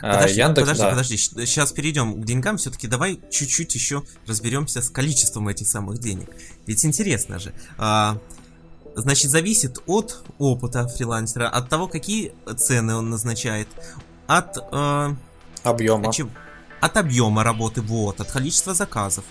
а, 0.02 0.16
подожди, 0.16 0.40
Яндекс, 0.40 0.60
подожди, 0.60 0.82
да. 0.82 0.90
подожди, 0.90 1.16
сейчас 1.16 1.72
перейдем 1.72 2.20
к 2.20 2.24
деньгам, 2.24 2.56
все-таки 2.56 2.88
давай 2.88 3.20
чуть-чуть 3.30 3.72
еще 3.74 4.02
разберемся 4.26 4.82
с 4.82 4.90
количеством 4.90 5.48
этих 5.48 5.68
самых 5.68 5.98
денег. 5.98 6.28
Ведь 6.66 6.84
интересно 6.84 7.38
же, 7.38 7.52
а, 7.78 8.18
значит, 8.96 9.30
зависит 9.30 9.78
от 9.86 10.24
опыта 10.38 10.88
фрилансера, 10.88 11.48
от 11.48 11.68
того, 11.68 11.86
какие 11.86 12.34
цены 12.56 12.96
он 12.96 13.10
назначает, 13.10 13.68
от... 14.26 14.58
Э, 14.72 15.14
объема. 15.62 16.08
От, 16.08 16.16
от 16.80 16.96
объема 16.96 17.44
работы, 17.44 17.80
вот, 17.80 18.20
от 18.20 18.30
количества 18.30 18.74
заказов. 18.74 19.24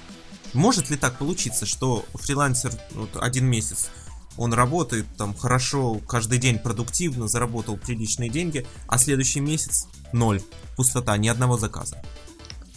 Может 0.53 0.89
ли 0.89 0.95
так 0.95 1.17
получиться, 1.17 1.65
что 1.65 2.05
фрилансер 2.13 2.71
вот, 2.91 3.09
один 3.19 3.45
месяц 3.45 3.89
он 4.37 4.53
работает 4.53 5.05
там 5.17 5.35
хорошо, 5.35 5.99
каждый 6.07 6.39
день 6.39 6.59
продуктивно, 6.59 7.27
заработал 7.27 7.77
приличные 7.77 8.29
деньги, 8.29 8.65
а 8.87 8.97
следующий 8.97 9.39
месяц 9.39 9.87
ноль, 10.13 10.41
пустота, 10.75 11.17
ни 11.17 11.27
одного 11.27 11.57
заказа. 11.57 12.01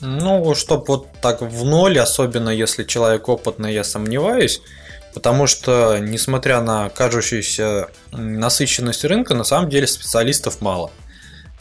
Ну, 0.00 0.54
чтоб 0.54 0.87
вот 0.88 1.08
так 1.23 1.40
в 1.40 1.64
ноль, 1.64 1.99
особенно 1.99 2.50
если 2.50 2.84
человек 2.84 3.28
опытный, 3.28 3.73
я 3.73 3.84
сомневаюсь, 3.84 4.61
потому 5.14 5.46
что, 5.46 5.99
несмотря 5.99 6.61
на 6.61 6.90
кажущуюся 6.90 7.88
насыщенность 8.11 9.04
рынка, 9.04 9.34
на 9.34 9.44
самом 9.44 9.70
деле 9.70 9.87
специалистов 9.87 10.61
мало. 10.61 10.90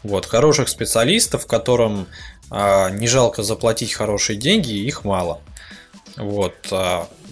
Вот, 0.01 0.25
хороших 0.25 0.67
специалистов, 0.67 1.45
которым 1.47 2.07
а, 2.49 2.89
не 2.89 3.07
жалко 3.07 3.43
заплатить 3.43 3.93
хорошие 3.93 4.37
деньги, 4.37 4.73
их 4.73 5.05
мало. 5.05 5.39
Вот. 6.17 6.55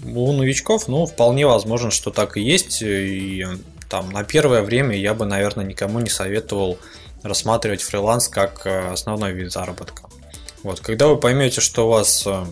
У 0.04 0.32
новичков, 0.32 0.88
ну, 0.88 1.06
вполне 1.06 1.46
возможно, 1.46 1.92
что 1.92 2.12
так 2.12 2.38
и 2.38 2.42
есть. 2.42 2.82
И 2.82 3.46
там 3.90 4.10
на 4.10 4.24
первое 4.24 4.62
время 4.62 4.96
я 4.96 5.14
бы, 5.14 5.26
наверное, 5.26 5.66
никому 5.66 6.00
не 6.00 6.10
советовал 6.10 6.78
рассматривать 7.24 7.82
фриланс 7.82 8.28
как 8.28 8.66
э, 8.66 8.92
основной 8.92 9.34
вид 9.34 9.52
заработка. 9.52 10.04
Вот, 10.64 10.80
когда 10.80 11.08
вы 11.08 11.18
поймете, 11.18 11.62
что 11.62 11.88
у 11.88 11.92
вас 11.92 12.24
э, 12.26 12.46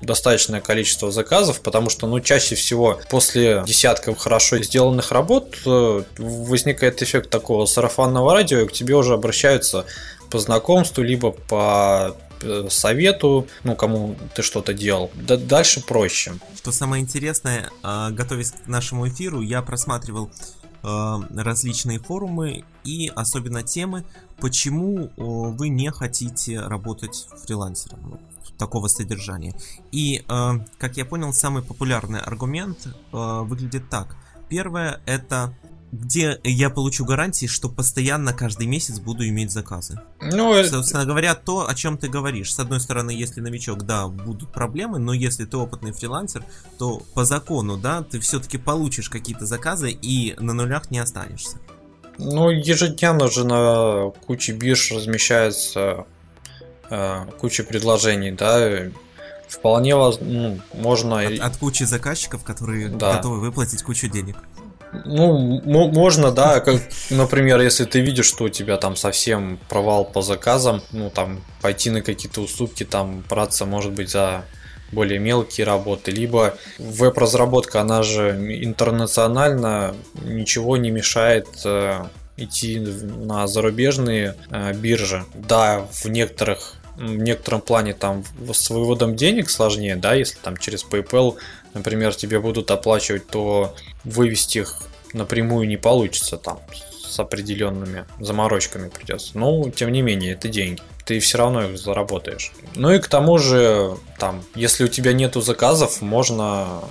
достаточное 0.00 0.60
количество 0.60 1.10
заказов, 1.10 1.60
потому 1.60 1.90
что, 1.90 2.06
ну, 2.06 2.20
чаще 2.20 2.54
всего 2.54 3.00
после 3.10 3.62
десятков 3.66 4.18
хорошо 4.18 4.58
сделанных 4.62 5.12
работ 5.12 5.58
э, 5.66 6.02
возникает 6.18 7.02
эффект 7.02 7.30
такого 7.30 7.66
сарафанного 7.66 8.32
радио, 8.32 8.60
и 8.60 8.66
к 8.66 8.72
тебе 8.72 8.94
уже 8.94 9.14
обращаются 9.14 9.84
по 10.30 10.38
знакомству, 10.38 11.02
либо 11.02 11.32
по 11.32 12.16
совету, 12.68 13.46
ну, 13.64 13.76
кому 13.76 14.16
ты 14.34 14.42
что-то 14.42 14.72
делал. 14.74 15.10
Да, 15.14 15.36
дальше 15.36 15.84
проще. 15.84 16.34
Что 16.56 16.72
самое 16.72 17.02
интересное, 17.02 17.70
а, 17.82 18.10
готовясь 18.10 18.52
к 18.52 18.66
нашему 18.66 19.08
эфиру, 19.08 19.40
я 19.40 19.62
просматривал 19.62 20.30
а, 20.82 21.20
различные 21.34 21.98
форумы 21.98 22.64
и 22.84 23.10
особенно 23.14 23.62
темы, 23.62 24.04
почему 24.38 25.10
вы 25.16 25.68
не 25.68 25.90
хотите 25.90 26.60
работать 26.60 27.26
фрилансером 27.46 28.20
такого 28.58 28.88
содержания. 28.88 29.54
И, 29.92 30.24
а, 30.28 30.64
как 30.78 30.96
я 30.96 31.04
понял, 31.04 31.32
самый 31.32 31.62
популярный 31.62 32.20
аргумент 32.20 32.88
выглядит 33.12 33.88
так. 33.88 34.16
Первое 34.48 35.00
это 35.04 35.54
где 35.92 36.38
я 36.44 36.70
получу 36.70 37.04
гарантии, 37.04 37.46
что 37.46 37.68
постоянно 37.68 38.32
каждый 38.32 38.66
месяц 38.66 38.98
буду 38.98 39.26
иметь 39.26 39.50
заказы. 39.50 40.00
Ну, 40.20 40.54
э, 40.54 40.64
Собственно 40.64 41.06
говоря, 41.06 41.34
то, 41.34 41.68
о 41.68 41.74
чем 41.74 41.96
ты 41.96 42.08
говоришь. 42.08 42.52
С 42.52 42.58
одной 42.58 42.80
стороны, 42.80 43.10
если 43.10 43.40
новичок, 43.40 43.84
да, 43.84 44.06
будут 44.06 44.52
проблемы, 44.52 44.98
но 44.98 45.12
если 45.12 45.44
ты 45.44 45.56
опытный 45.56 45.92
фрилансер, 45.92 46.44
то 46.78 47.02
по 47.14 47.24
закону, 47.24 47.76
да, 47.76 48.02
ты 48.02 48.20
все-таки 48.20 48.58
получишь 48.58 49.08
какие-то 49.08 49.46
заказы 49.46 49.90
и 49.90 50.34
на 50.38 50.52
нулях 50.52 50.90
не 50.90 50.98
останешься. 50.98 51.56
Ну, 52.18 52.50
ежедневно 52.50 53.30
же 53.30 53.46
на 53.46 54.10
куче 54.26 54.52
бирж 54.52 54.92
размещается 54.92 56.04
э, 56.90 57.24
куча 57.38 57.62
предложений, 57.62 58.32
да, 58.32 58.90
вполне 59.48 59.94
ну, 59.94 60.60
можно... 60.74 61.20
От, 61.20 61.38
от 61.38 61.56
кучи 61.56 61.84
заказчиков, 61.84 62.44
которые 62.44 62.88
да. 62.88 63.16
готовы 63.16 63.40
выплатить 63.40 63.82
кучу 63.82 64.08
денег. 64.08 64.36
Ну, 65.04 65.60
можно, 65.60 66.32
да, 66.32 66.60
как, 66.60 66.80
например, 67.10 67.60
если 67.60 67.84
ты 67.84 68.00
видишь, 68.00 68.26
что 68.26 68.44
у 68.44 68.48
тебя 68.48 68.76
там 68.76 68.96
совсем 68.96 69.58
провал 69.68 70.04
по 70.04 70.22
заказам, 70.22 70.82
ну, 70.92 71.10
там, 71.10 71.44
пойти 71.60 71.90
на 71.90 72.02
какие-то 72.02 72.40
уступки, 72.40 72.84
там, 72.84 73.24
браться, 73.28 73.66
может 73.66 73.92
быть, 73.92 74.10
за 74.10 74.44
более 74.92 75.18
мелкие 75.18 75.66
работы, 75.66 76.10
либо 76.10 76.56
веб-разработка, 76.78 77.80
она 77.80 78.02
же 78.02 78.30
интернациональна, 78.62 79.94
ничего 80.22 80.76
не 80.76 80.90
мешает 80.90 81.46
э, 81.64 82.04
идти 82.38 82.78
на 82.78 83.46
зарубежные 83.46 84.34
э, 84.50 84.72
биржи. 84.72 85.24
Да, 85.34 85.86
в 85.92 86.06
некоторых 86.06 86.77
в 86.98 87.16
некотором 87.16 87.60
плане 87.60 87.94
там 87.94 88.24
с 88.52 88.70
выводом 88.70 89.14
денег 89.14 89.50
сложнее, 89.50 89.96
да, 89.96 90.14
если 90.14 90.38
там 90.38 90.56
через 90.56 90.84
PayPal, 90.84 91.36
например, 91.74 92.14
тебе 92.14 92.40
будут 92.40 92.70
оплачивать, 92.70 93.28
то 93.28 93.74
вывести 94.04 94.58
их 94.58 94.82
напрямую 95.12 95.68
не 95.68 95.76
получится 95.76 96.36
там 96.36 96.60
с 97.08 97.18
определенными 97.18 98.04
заморочками 98.20 98.88
придется. 98.88 99.38
Но, 99.38 99.70
тем 99.70 99.90
не 99.90 100.02
менее, 100.02 100.32
это 100.32 100.48
деньги. 100.48 100.82
Ты 101.06 101.20
все 101.20 101.38
равно 101.38 101.70
их 101.70 101.78
заработаешь. 101.78 102.52
Ну 102.74 102.92
и 102.92 102.98
к 102.98 103.08
тому 103.08 103.38
же, 103.38 103.96
там, 104.18 104.44
если 104.54 104.84
у 104.84 104.88
тебя 104.88 105.12
нету 105.14 105.40
заказов, 105.40 106.02
можно 106.02 106.82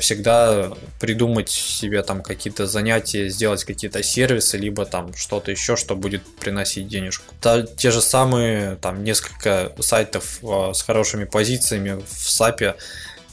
всегда 0.00 0.72
придумать 1.00 1.48
себе 1.48 2.02
там 2.02 2.22
какие-то 2.22 2.66
занятия, 2.66 3.28
сделать 3.30 3.64
какие-то 3.64 4.02
сервисы, 4.02 4.58
либо 4.58 4.84
там 4.84 5.14
что-то 5.14 5.50
еще, 5.50 5.76
что 5.76 5.96
будет 5.96 6.22
приносить 6.36 6.88
денежку. 6.88 7.32
Та, 7.40 7.62
те 7.62 7.90
же 7.90 8.02
самые 8.02 8.76
там 8.76 9.02
несколько 9.04 9.72
сайтов 9.80 10.38
э, 10.42 10.72
с 10.74 10.82
хорошими 10.82 11.24
позициями 11.24 12.02
в 12.02 12.28
SAP 12.28 12.74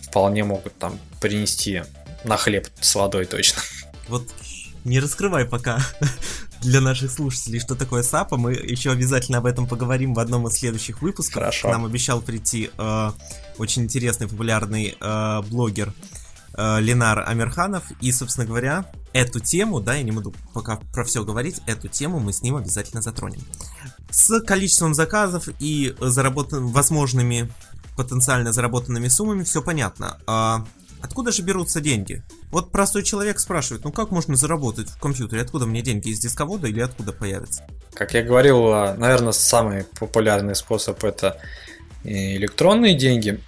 вполне 0.02 0.44
могут 0.44 0.78
там 0.78 1.00
принести 1.20 1.84
на 2.24 2.38
хлеб 2.38 2.68
с 2.80 2.96
водой 2.96 3.26
точно. 3.26 3.62
Вот 4.08 4.24
не 4.84 5.00
раскрывай 5.00 5.46
пока 5.46 5.80
для 6.62 6.82
наших 6.82 7.12
слушателей, 7.12 7.60
что 7.60 7.76
такое 7.76 8.04
САПа. 8.04 8.38
Мы 8.38 8.54
еще 8.54 8.92
обязательно 8.92 9.40
об 9.40 9.46
этом 9.46 9.68
поговорим 9.68 10.14
в 10.14 10.20
одном 10.20 10.48
из 10.48 10.54
следующих 10.54 11.02
выпусков. 11.02 11.36
Хорошо. 11.36 11.68
К 11.68 11.72
нам 11.72 11.86
обещал 11.86 12.22
прийти 12.22 12.72
э, 12.78 13.12
очень 13.58 13.84
интересный, 13.84 14.28
популярный 14.28 14.98
э, 15.00 15.42
блогер 15.50 15.94
э, 16.54 16.82
Ленар 16.82 17.24
Амирханов. 17.28 17.84
И, 18.02 18.12
собственно 18.12 18.46
говоря, 18.46 18.86
эту 19.14 19.40
тему, 19.40 19.80
да, 19.80 19.96
я 19.96 20.04
не 20.04 20.12
буду 20.12 20.34
пока 20.54 20.78
про 20.94 21.04
все 21.04 21.24
говорить, 21.24 21.62
эту 21.66 21.88
тему 21.88 22.20
мы 22.20 22.34
с 22.34 22.42
ним 22.42 22.56
обязательно 22.56 23.02
затронем. 23.02 23.42
С 24.10 24.40
количеством 24.42 24.94
заказов 24.94 25.50
и 25.60 25.96
заработан 26.00 26.68
возможными 26.68 27.52
потенциально 27.96 28.52
заработанными 28.54 29.08
суммами 29.08 29.44
все 29.44 29.62
понятно. 29.62 30.18
А 30.26 30.66
Откуда 31.02 31.32
же 31.32 31.42
берутся 31.42 31.82
деньги? 31.82 32.24
Вот 32.52 32.72
простой 32.72 33.04
человек 33.04 33.40
спрашивает, 33.40 33.84
ну 33.84 33.92
как 33.92 34.12
можно 34.12 34.36
заработать 34.36 34.88
в 34.90 35.00
компьютере? 35.00 35.42
Откуда 35.42 35.66
мне 35.66 35.82
деньги? 35.82 36.10
Из 36.10 36.20
дисковода 36.20 36.68
или 36.68 36.80
откуда 36.80 37.12
появятся? 37.12 37.66
Как 37.94 38.14
я 38.14 38.22
говорил, 38.22 38.68
а, 38.68 38.96
наверное, 38.96 39.32
самый 39.32 39.86
популярный 40.00 40.56
способ 40.56 41.04
это 41.04 41.38
электронные 42.04 42.96
деньги. 42.96 43.40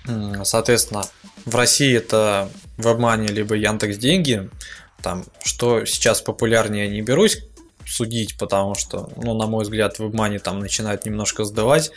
Соответственно, 0.44 1.06
в 1.46 1.56
России 1.56 1.96
это 1.96 2.50
WebMoney 2.78 3.32
либо 3.32 3.56
Яндекс 3.56 3.98
Деньги. 3.98 4.50
Там, 5.02 5.26
что 5.44 5.86
сейчас 5.86 6.22
популярнее, 6.22 6.88
не 6.88 7.02
берусь 7.02 7.40
судить, 7.86 8.38
потому 8.38 8.76
что, 8.76 9.10
ну, 9.18 9.34
на 9.34 9.48
мой 9.48 9.64
взгляд, 9.64 10.00
WebMoney 10.00 10.40
там 10.40 10.60
начинает 10.60 11.06
немножко 11.06 11.44
сдавать. 11.44 11.92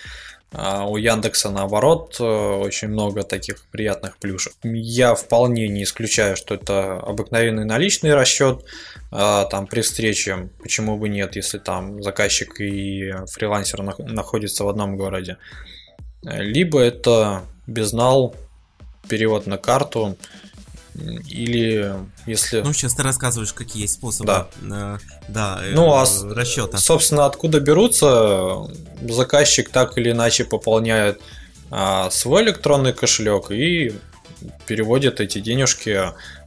А 0.52 0.86
у 0.86 0.96
Яндекса 0.96 1.50
наоборот 1.50 2.16
э, 2.20 2.24
очень 2.24 2.88
много 2.88 3.24
таких 3.24 3.66
приятных 3.66 4.16
плюшек. 4.16 4.54
Я 4.62 5.14
вполне 5.14 5.68
не 5.68 5.82
исключаю, 5.82 6.36
что 6.36 6.54
это 6.54 6.98
обыкновенный 7.00 7.64
наличный 7.64 8.14
расчет 8.14 8.64
а, 9.10 9.44
там 9.46 9.66
при 9.66 9.80
встрече. 9.80 10.48
Почему 10.62 10.98
бы 10.98 11.08
нет, 11.08 11.34
если 11.34 11.58
там 11.58 12.00
заказчик 12.02 12.60
и 12.60 13.12
фрилансер 13.28 13.82
находятся 13.82 14.64
в 14.64 14.68
одном 14.68 14.96
городе. 14.96 15.36
Либо 16.22 16.80
это 16.80 17.42
безнал, 17.66 18.34
перевод 19.08 19.46
на 19.46 19.58
карту, 19.58 20.16
или 21.28 21.94
если... 22.26 22.60
Ну, 22.60 22.72
сейчас 22.72 22.94
ты 22.94 23.02
рассказываешь, 23.02 23.52
какие 23.52 23.82
есть 23.82 23.94
способы 23.94 24.26
да. 24.26 24.48
Э, 24.62 24.98
да, 25.28 25.60
ну, 25.72 25.92
а 25.92 26.06
расчета. 26.34 26.78
Собственно, 26.78 27.26
откуда 27.26 27.60
берутся, 27.60 28.66
заказчик 29.02 29.68
так 29.68 29.98
или 29.98 30.12
иначе 30.12 30.44
пополняет 30.44 31.20
а, 31.70 32.10
свой 32.10 32.44
электронный 32.44 32.92
кошелек 32.92 33.50
и 33.50 33.94
переводит 34.66 35.20
эти 35.20 35.40
денежки 35.40 36.00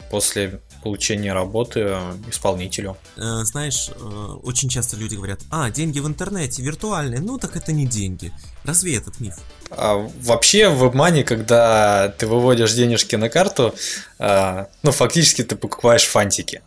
после 0.09 0.61
получения 0.83 1.33
работы 1.33 1.97
исполнителю. 2.29 2.97
Э, 3.17 3.43
знаешь, 3.43 3.89
э, 3.89 4.03
очень 4.43 4.69
часто 4.69 4.97
люди 4.97 5.15
говорят, 5.15 5.39
а, 5.51 5.69
деньги 5.69 5.99
в 5.99 6.07
интернете 6.07 6.61
виртуальные, 6.61 7.19
ну 7.19 7.37
так 7.37 7.55
это 7.55 7.71
не 7.71 7.85
деньги. 7.85 8.31
Разве 8.63 8.97
этот 8.97 9.19
миф? 9.19 9.35
А, 9.71 9.95
вообще 10.21 10.69
в 10.69 10.83
WebMoney, 10.83 11.23
когда 11.23 12.09
ты 12.17 12.27
выводишь 12.27 12.73
денежки 12.73 13.15
на 13.15 13.29
карту, 13.29 13.73
а, 14.17 14.67
ну 14.83 14.91
фактически 14.91 15.43
ты 15.43 15.55
покупаешь 15.55 16.05
фантики. 16.05 16.61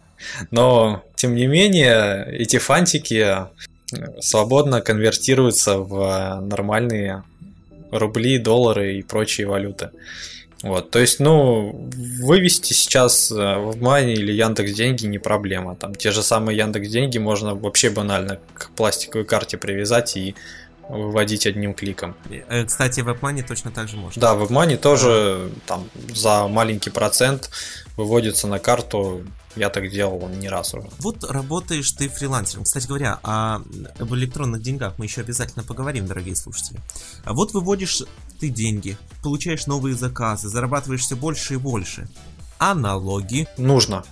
Но, 0.51 1.03
тем 1.17 1.35
не 1.35 1.47
менее, 1.47 2.27
эти 2.31 2.59
фантики 2.59 3.47
свободно 4.21 4.81
конвертируются 4.81 5.79
в 5.79 6.41
нормальные 6.41 7.25
рубли, 7.91 8.39
доллары 8.39 8.97
и 8.97 9.03
прочие 9.03 9.47
валюты. 9.47 9.91
Вот, 10.63 10.91
то 10.91 11.01
есть, 11.01 11.19
ну, 11.19 11.91
вывести 12.21 12.73
сейчас 12.73 13.33
э, 13.33 13.35
в 13.35 13.81
Мани 13.83 14.13
или 14.13 14.33
Яндекс 14.33 14.73
Деньги 14.73 15.07
не 15.07 15.19
проблема. 15.19 15.75
Там 15.75 15.95
те 15.95 16.13
же 16.13 16.23
самые 16.23 16.57
Яндекс 16.57 16.89
Деньги 16.89 17.19
можно 17.19 17.55
вообще 17.55 17.91
банально 17.91 18.39
к 18.55 18.71
пластиковой 18.71 19.25
карте 19.25 19.59
привязать 19.59 20.17
и 20.17 20.37
выводить 20.89 21.47
одним 21.47 21.75
кликом. 21.75 22.15
Э, 22.49 22.65
кстати, 22.65 23.01
в 23.01 23.09
WebMoney 23.09 23.47
точно 23.47 23.73
так 23.73 23.89
же 23.89 23.97
можно. 23.97 24.21
Да, 24.21 24.35
в 24.35 24.45
WebMoney 24.45 24.77
тоже 24.77 25.51
там 25.67 25.89
за 26.15 26.47
маленький 26.47 26.91
процент 26.91 27.51
выводится 27.97 28.47
на 28.47 28.59
карту 28.59 29.23
я 29.55 29.69
так 29.69 29.91
делал 29.91 30.29
не 30.29 30.49
раз 30.49 30.75
уже. 30.75 30.89
Вот 30.99 31.25
работаешь 31.25 31.91
ты 31.93 32.09
фрилансером. 32.09 32.65
Кстати 32.65 32.87
говоря, 32.87 33.19
о, 33.23 33.57
об 33.99 34.15
электронных 34.15 34.63
деньгах 34.63 34.95
мы 34.99 35.05
еще 35.05 35.21
обязательно 35.21 35.63
поговорим, 35.63 36.07
дорогие 36.07 36.35
слушатели. 36.37 36.81
А 37.25 37.35
вот 37.35 37.53
выводишь 37.53 38.03
ты 38.41 38.49
деньги, 38.49 38.97
получаешь 39.23 39.67
новые 39.67 39.95
заказы, 39.95 40.49
зарабатываешь 40.49 41.03
все 41.03 41.17
больше 41.17 41.55
и 41.55 41.59
больше. 41.59 42.09
А 42.59 42.75
налоги? 42.75 43.47
Нужно. 43.59 44.05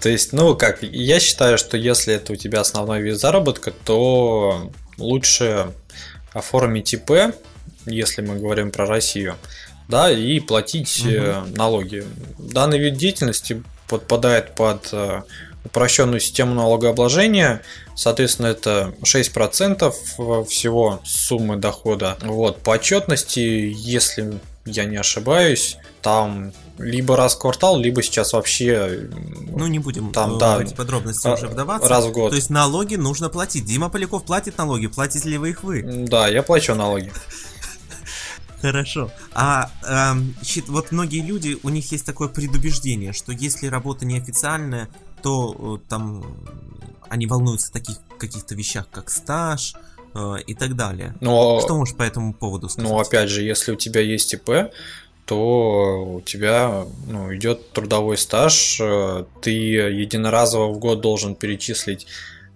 То 0.00 0.08
есть, 0.08 0.32
ну 0.32 0.54
как, 0.54 0.82
я 0.82 1.18
считаю, 1.18 1.58
что 1.58 1.76
если 1.76 2.14
это 2.14 2.32
у 2.32 2.36
тебя 2.36 2.60
основной 2.60 3.00
вид 3.00 3.18
заработка, 3.18 3.72
то 3.72 4.70
лучше 4.98 5.72
оформить 6.32 6.92
ИП, 6.92 7.34
если 7.86 8.22
мы 8.22 8.38
говорим 8.38 8.70
про 8.70 8.86
Россию, 8.86 9.36
да, 9.90 10.10
и 10.10 10.40
платить 10.40 11.04
угу. 11.04 11.56
налоги. 11.56 12.04
Данный 12.38 12.78
вид 12.78 12.94
деятельности 12.94 13.62
подпадает 13.88 14.54
под 14.54 14.88
э, 14.92 15.22
упрощенную 15.64 16.20
систему 16.20 16.54
налогообложения. 16.54 17.62
Соответственно, 17.94 18.46
это 18.46 18.94
6% 19.02 19.92
всего 20.46 21.00
суммы 21.04 21.56
дохода. 21.56 22.16
Вот, 22.22 22.60
по 22.62 22.70
отчетности, 22.70 23.40
если 23.76 24.40
я 24.64 24.84
не 24.84 24.96
ошибаюсь, 24.96 25.76
там 26.02 26.52
либо 26.78 27.16
раз 27.16 27.34
в 27.34 27.38
квартал, 27.38 27.78
либо 27.78 28.02
сейчас 28.02 28.32
вообще... 28.32 29.08
Ну, 29.54 29.66
не 29.66 29.78
будем 29.78 30.12
там, 30.12 30.38
да, 30.38 30.56
в 30.56 30.60
эти 30.60 30.74
подробности 30.74 31.28
уже 31.28 31.46
вдаваться. 31.48 31.88
Раз 31.88 32.06
в 32.06 32.12
год. 32.12 32.30
То 32.30 32.36
есть 32.36 32.48
налоги 32.48 32.94
нужно 32.94 33.28
платить. 33.28 33.66
Дима 33.66 33.90
Поляков 33.90 34.24
платит 34.24 34.56
налоги, 34.56 34.86
платите 34.86 35.28
ли 35.28 35.36
вы 35.36 35.50
их 35.50 35.62
вы? 35.62 35.82
Да, 35.82 36.28
я 36.28 36.42
плачу 36.42 36.74
налоги. 36.74 37.12
Хорошо. 38.60 39.10
А 39.32 39.70
эм, 39.86 40.34
вот 40.68 40.92
многие 40.92 41.22
люди, 41.22 41.58
у 41.62 41.68
них 41.68 41.90
есть 41.92 42.04
такое 42.04 42.28
предубеждение, 42.28 43.12
что 43.12 43.32
если 43.32 43.66
работа 43.66 44.04
неофициальная, 44.04 44.88
то 45.22 45.78
э, 45.82 45.88
там 45.88 46.24
они 47.08 47.26
волнуются 47.26 47.70
о 47.70 47.72
таких 47.72 47.96
каких-то 48.18 48.54
вещах, 48.54 48.86
как 48.90 49.10
стаж 49.10 49.74
э, 50.14 50.34
и 50.46 50.54
так 50.54 50.76
далее. 50.76 51.14
Но, 51.20 51.60
что 51.60 51.76
можешь 51.76 51.94
по 51.94 52.02
этому 52.02 52.34
поводу 52.34 52.68
сказать? 52.68 52.90
Ну, 52.90 52.98
опять 52.98 53.28
же, 53.28 53.42
если 53.42 53.72
у 53.72 53.76
тебя 53.76 54.00
есть 54.00 54.32
ИП, 54.34 54.72
то 55.24 56.16
у 56.16 56.20
тебя 56.20 56.84
ну, 57.06 57.34
идет 57.34 57.72
трудовой 57.72 58.18
стаж, 58.18 58.78
э, 58.80 59.24
ты 59.40 59.50
единоразово 59.50 60.72
в 60.72 60.78
год 60.78 61.00
должен 61.00 61.34
перечислить 61.34 62.06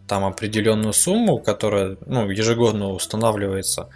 там 0.07 0.25
определенную 0.25 0.93
сумму, 0.93 1.39
которая 1.39 1.97
ну, 2.07 2.29
ежегодно 2.31 2.91
устанавливается 2.91 3.89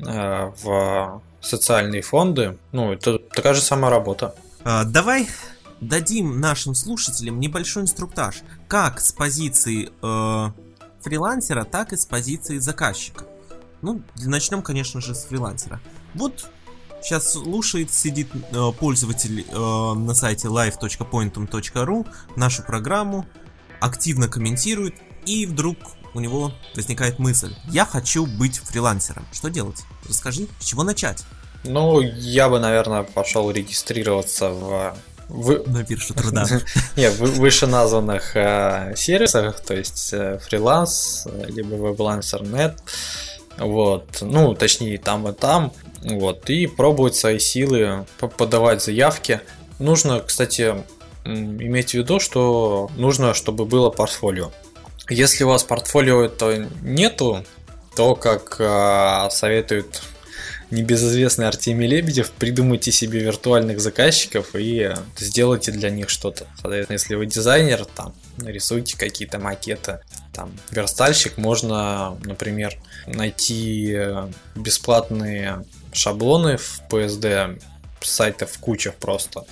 э, 0.00 0.52
в 0.62 1.22
социальные 1.44 2.02
фонды. 2.02 2.58
Ну, 2.72 2.92
это 2.92 3.18
такая 3.18 3.54
же 3.54 3.60
самая 3.60 3.90
работа. 3.90 4.34
А, 4.64 4.84
давай 4.84 5.28
дадим 5.80 6.40
нашим 6.40 6.74
слушателям 6.74 7.38
небольшой 7.40 7.82
инструктаж, 7.82 8.42
как 8.68 9.00
с 9.00 9.12
позиции 9.12 9.90
э, 10.02 10.50
фрилансера, 11.00 11.64
так 11.64 11.92
и 11.92 11.96
с 11.96 12.06
позиции 12.06 12.58
заказчика. 12.58 13.26
Ну, 13.82 14.02
начнем, 14.24 14.62
конечно 14.62 15.00
же, 15.00 15.14
с 15.14 15.24
фрилансера. 15.24 15.80
Вот 16.14 16.50
сейчас 17.02 17.32
слушает, 17.32 17.92
сидит 17.92 18.28
э, 18.34 18.72
пользователь 18.78 19.46
э, 19.46 19.54
на 19.54 20.14
сайте 20.14 20.48
live.pointum.ru 20.48 22.06
нашу 22.36 22.62
программу, 22.62 23.26
активно 23.80 24.28
комментирует, 24.28 24.94
и 25.26 25.46
вдруг 25.46 25.76
у 26.14 26.20
него 26.20 26.52
возникает 26.74 27.18
мысль, 27.18 27.54
я 27.70 27.84
хочу 27.84 28.26
быть 28.26 28.58
фрилансером. 28.58 29.26
Что 29.32 29.48
делать? 29.48 29.82
Расскажи, 30.08 30.46
с 30.60 30.64
чего 30.64 30.84
начать? 30.84 31.24
Ну, 31.64 32.00
я 32.00 32.48
бы, 32.48 32.58
наверное, 32.58 33.02
пошел 33.02 33.50
регистрироваться 33.50 34.50
в 34.50 34.96
вы... 35.28 35.62
На 35.66 35.82
бирже 35.82 36.14
труда. 36.14 36.46
Нет, 36.96 37.14
в 37.14 37.38
вышеназванных 37.38 38.36
э, 38.36 38.94
сервисах, 38.96 39.60
то 39.60 39.74
есть 39.74 40.12
э, 40.12 40.38
фриланс, 40.38 41.26
либо 41.48 41.76
WebLancer.net, 41.76 42.74
вот, 43.58 44.18
ну, 44.20 44.54
точнее, 44.54 44.98
там 44.98 45.28
и 45.28 45.32
там, 45.32 45.72
вот, 46.02 46.50
и 46.50 46.66
пробовать 46.66 47.14
свои 47.14 47.38
силы, 47.38 48.06
подавать 48.18 48.82
заявки. 48.82 49.40
Нужно, 49.78 50.20
кстати, 50.20 50.74
иметь 51.24 51.90
в 51.90 51.94
виду, 51.94 52.20
что 52.20 52.90
нужно, 52.96 53.34
чтобы 53.34 53.64
было 53.64 53.90
портфолио. 53.90 54.52
Если 55.08 55.44
у 55.44 55.48
вас 55.48 55.64
портфолио 55.64 56.24
это 56.24 56.68
нету, 56.82 57.44
то, 57.94 58.14
как 58.14 58.56
э, 58.58 59.28
советуют 59.30 60.02
небезызвестный 60.70 61.46
Артемий 61.46 61.86
Лебедев, 61.86 62.32
придумайте 62.32 62.90
себе 62.90 63.20
виртуальных 63.20 63.80
заказчиков 63.80 64.54
и 64.54 64.94
сделайте 65.16 65.72
для 65.72 65.90
них 65.90 66.08
что-то. 66.08 66.46
Соответственно, 66.60 66.94
если 66.94 67.14
вы 67.16 67.26
дизайнер, 67.26 67.84
там, 67.84 68.14
нарисуйте 68.38 68.96
какие-то 68.96 69.38
макеты. 69.38 70.00
Там, 70.32 70.50
верстальщик, 70.70 71.36
можно, 71.36 72.16
например, 72.24 72.74
найти 73.06 73.96
бесплатные 74.56 75.64
шаблоны 75.92 76.56
в 76.56 76.80
PSD, 76.90 77.60
сайтов 78.00 78.58
куча 78.58 78.92
просто, 78.98 79.44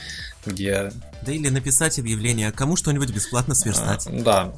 где 0.45 0.93
да 1.25 1.33
или 1.33 1.49
написать 1.49 1.99
объявление, 1.99 2.51
кому 2.53 2.77
что-нибудь 2.77 3.11
бесплатно 3.11 3.55
сверстать. 3.55 4.07
А, 4.07 4.11
да. 4.11 4.53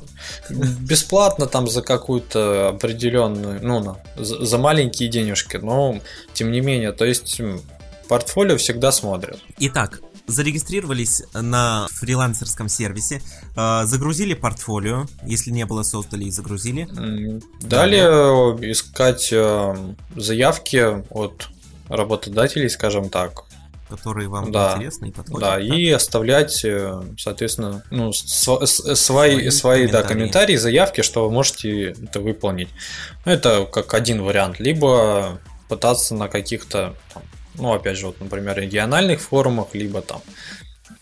Бесплатно 0.51 1.47
там 1.47 1.69
за 1.69 1.83
какую-то 1.83 2.71
определенную, 2.71 3.61
ну, 3.63 3.97
за, 4.17 4.45
за 4.45 4.59
маленькие 4.59 5.09
денежки, 5.09 5.59
но 5.59 6.01
тем 6.33 6.51
не 6.51 6.61
менее, 6.61 6.93
то 6.93 7.05
есть 7.05 7.41
портфолио 8.09 8.57
всегда 8.57 8.93
смотрят. 8.93 9.39
Итак, 9.59 10.01
зарегистрировались 10.27 11.23
на 11.35 11.87
фрилансерском 11.91 12.69
сервисе, 12.69 13.21
а, 13.57 13.85
загрузили 13.85 14.35
портфолио, 14.35 15.07
если 15.25 15.51
не 15.51 15.67
было 15.67 15.83
создали 15.83 16.25
и 16.25 16.31
загрузили. 16.31 16.89
Далее 17.61 18.09
искать 18.71 19.29
э, 19.33 19.95
заявки 20.17 21.03
от 21.11 21.49
работодателей, 21.89 22.71
скажем 22.71 23.11
так, 23.11 23.45
которые 23.89 24.29
вам 24.29 24.51
да, 24.51 24.75
интересны 24.75 25.09
и 25.09 25.13
подходят. 25.13 25.41
Да, 25.41 25.57
да, 25.57 25.61
и 25.61 25.91
оставлять, 25.91 26.65
э, 26.65 27.03
соответственно, 27.19 27.85
ну, 27.91 28.13
св- 28.13 28.67
свои, 28.67 29.51
свои, 29.51 29.87
да, 29.87 30.03
комментарии, 30.03 30.57
заявки, 30.57 31.03
что 31.03 31.25
вы 31.27 31.31
можете 31.31 31.91
это 31.91 32.21
выполнить. 32.21 32.69
Это 33.25 33.67
как 33.67 33.95
один 33.95 34.23
вариант. 34.23 34.59
Либо 34.59 35.41
пытаться 35.69 36.15
на 36.15 36.29
каких-то 36.29 36.95
ну, 37.57 37.73
опять 37.73 37.99
же, 37.99 38.07
вот, 38.07 38.21
например, 38.21 38.59
региональных 38.59 39.21
форумах, 39.21 39.69
либо 39.75 40.03
там 40.03 40.21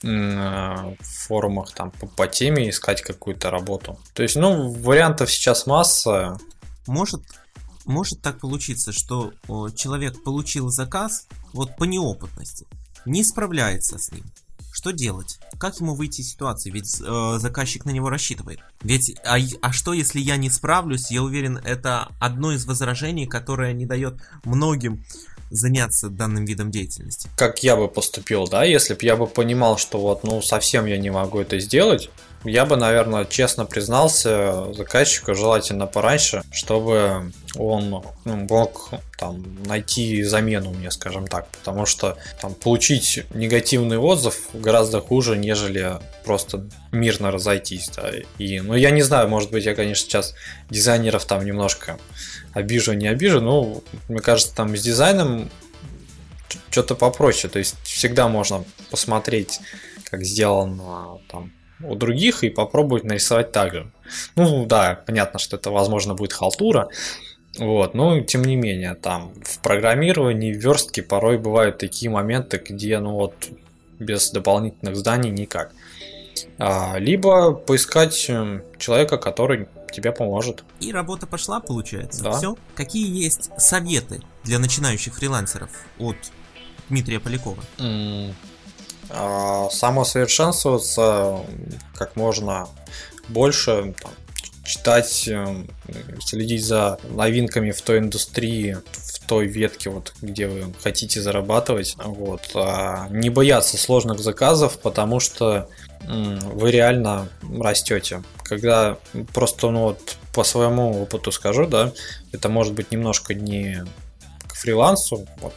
в 0.02 0.96
форумах 1.00 1.72
там 1.72 1.92
по, 1.92 2.06
по 2.06 2.26
теме 2.26 2.68
искать 2.68 3.02
какую-то 3.02 3.50
работу. 3.50 3.98
То 4.14 4.22
есть, 4.22 4.36
ну, 4.36 4.70
вариантов 4.70 5.30
сейчас 5.30 5.66
масса. 5.66 6.38
Может, 6.86 7.22
может 7.84 8.20
так 8.20 8.40
получиться, 8.40 8.92
что 8.92 9.32
человек 9.76 10.22
получил 10.24 10.70
заказ 10.70 11.28
вот 11.52 11.76
по 11.76 11.84
неопытности, 11.84 12.66
не 13.04 13.24
справляется 13.24 13.98
с 13.98 14.12
ним. 14.12 14.24
Что 14.72 14.90
делать? 14.90 15.38
Как 15.58 15.78
ему 15.80 15.94
выйти 15.94 16.22
из 16.22 16.30
ситуации? 16.30 16.70
Ведь 16.70 16.98
э, 17.00 17.38
заказчик 17.38 17.84
на 17.84 17.90
него 17.90 18.08
рассчитывает. 18.08 18.58
Ведь, 18.80 19.14
а, 19.22 19.36
а 19.60 19.72
что 19.72 19.92
если 19.92 20.18
я 20.18 20.38
не 20.38 20.48
справлюсь? 20.48 21.10
Я 21.10 21.22
уверен, 21.22 21.58
это 21.58 22.08
одно 22.18 22.52
из 22.52 22.64
возражений, 22.64 23.26
которое 23.26 23.74
не 23.74 23.84
дает 23.84 24.14
многим 24.44 25.04
заняться 25.50 26.08
данным 26.08 26.46
видом 26.46 26.70
деятельности. 26.70 27.28
Как 27.36 27.62
я 27.62 27.76
бы 27.76 27.86
поступил, 27.86 28.48
да, 28.48 28.64
если 28.64 28.94
бы 28.94 29.00
я 29.02 29.16
бы 29.16 29.26
понимал, 29.26 29.76
что 29.76 30.00
вот, 30.00 30.24
ну, 30.24 30.40
совсем 30.40 30.86
я 30.86 30.96
не 30.96 31.10
могу 31.10 31.40
это 31.40 31.60
сделать, 31.60 32.10
я 32.44 32.64
бы, 32.64 32.76
наверное, 32.76 33.24
честно 33.24 33.64
признался 33.66 34.72
заказчику, 34.72 35.34
желательно 35.34 35.86
пораньше, 35.86 36.42
чтобы 36.52 37.32
он 37.56 38.04
ну, 38.24 38.36
мог 38.36 38.90
там, 39.18 39.44
найти 39.64 40.22
замену 40.24 40.70
мне, 40.70 40.90
скажем 40.90 41.26
так. 41.26 41.46
Потому 41.48 41.86
что 41.86 42.18
там, 42.40 42.54
получить 42.54 43.24
негативный 43.32 43.98
отзыв 43.98 44.48
гораздо 44.54 45.00
хуже, 45.00 45.36
нежели 45.36 45.98
просто 46.24 46.66
мирно 46.90 47.30
разойтись. 47.30 47.90
Да. 47.94 48.10
И, 48.38 48.60
ну, 48.60 48.74
я 48.74 48.90
не 48.90 49.02
знаю, 49.02 49.28
может 49.28 49.50
быть, 49.50 49.64
я, 49.64 49.74
конечно, 49.74 50.04
сейчас 50.04 50.34
дизайнеров 50.68 51.24
там 51.24 51.44
немножко 51.44 51.98
обижу, 52.52 52.92
не 52.92 53.06
обижу, 53.06 53.40
но 53.40 53.82
мне 54.08 54.20
кажется, 54.20 54.54
там 54.54 54.76
с 54.76 54.82
дизайном 54.82 55.48
что-то 56.70 56.96
попроще. 56.96 57.52
То 57.52 57.60
есть 57.60 57.76
всегда 57.84 58.28
можно 58.28 58.64
посмотреть, 58.90 59.60
как 60.10 60.24
сделано 60.24 61.18
там 61.30 61.52
у 61.84 61.94
других 61.94 62.44
и 62.44 62.50
попробовать 62.50 63.04
нарисовать 63.04 63.52
так 63.52 63.72
же. 63.72 63.90
Ну 64.36 64.66
да, 64.66 65.00
понятно, 65.06 65.38
что 65.38 65.56
это 65.56 65.70
возможно 65.70 66.14
будет 66.14 66.32
халтура, 66.32 66.88
вот, 67.58 67.94
но 67.94 68.20
тем 68.20 68.42
не 68.42 68.56
менее, 68.56 68.94
там 68.94 69.32
в 69.42 69.58
программировании, 69.60 70.52
в 70.52 70.56
верстке 70.56 71.02
порой 71.02 71.38
бывают 71.38 71.78
такие 71.78 72.10
моменты, 72.10 72.62
где 72.66 72.98
ну 72.98 73.12
вот 73.12 73.34
без 73.98 74.30
дополнительных 74.30 74.96
зданий 74.96 75.30
никак. 75.30 75.72
А, 76.58 76.96
либо 76.98 77.52
поискать 77.52 78.26
эм, 78.28 78.62
человека, 78.78 79.18
который 79.18 79.68
тебе 79.92 80.12
поможет. 80.12 80.64
И 80.80 80.92
работа 80.92 81.26
пошла, 81.26 81.60
получается. 81.60 82.22
Да. 82.22 82.32
Все. 82.32 82.56
Какие 82.74 83.22
есть 83.22 83.50
советы 83.58 84.22
для 84.44 84.58
начинающих 84.58 85.14
фрилансеров 85.14 85.70
от 85.98 86.16
Дмитрия 86.88 87.20
Полякова? 87.20 87.62
А, 89.10 89.68
самосовершенствоваться 89.70 91.40
как 91.94 92.16
можно 92.16 92.68
больше, 93.28 93.94
там, 94.00 94.12
читать, 94.64 95.26
эм, 95.28 95.68
следить 96.20 96.64
за 96.64 96.98
новинками 97.10 97.72
в 97.72 97.82
той 97.82 97.98
индустрии, 97.98 98.78
в 98.92 99.26
той 99.26 99.46
ветке, 99.46 99.90
вот, 99.90 100.14
где 100.22 100.46
вы 100.46 100.72
хотите 100.82 101.20
зарабатывать. 101.20 101.96
Вот. 101.98 102.50
А 102.54 103.08
не 103.10 103.28
бояться 103.28 103.76
сложных 103.76 104.20
заказов, 104.20 104.78
потому 104.78 105.20
что 105.20 105.68
вы 106.04 106.70
реально 106.70 107.28
растете. 107.60 108.22
Когда 108.42 108.98
просто, 109.32 109.70
ну 109.70 109.82
вот, 109.82 110.16
по 110.34 110.42
своему 110.42 111.02
опыту 111.02 111.30
скажу, 111.30 111.66
да, 111.66 111.92
это 112.32 112.48
может 112.48 112.72
быть 112.72 112.90
немножко 112.90 113.34
не 113.34 113.84
к 114.48 114.54
фрилансу, 114.54 115.26
вот, 115.40 115.54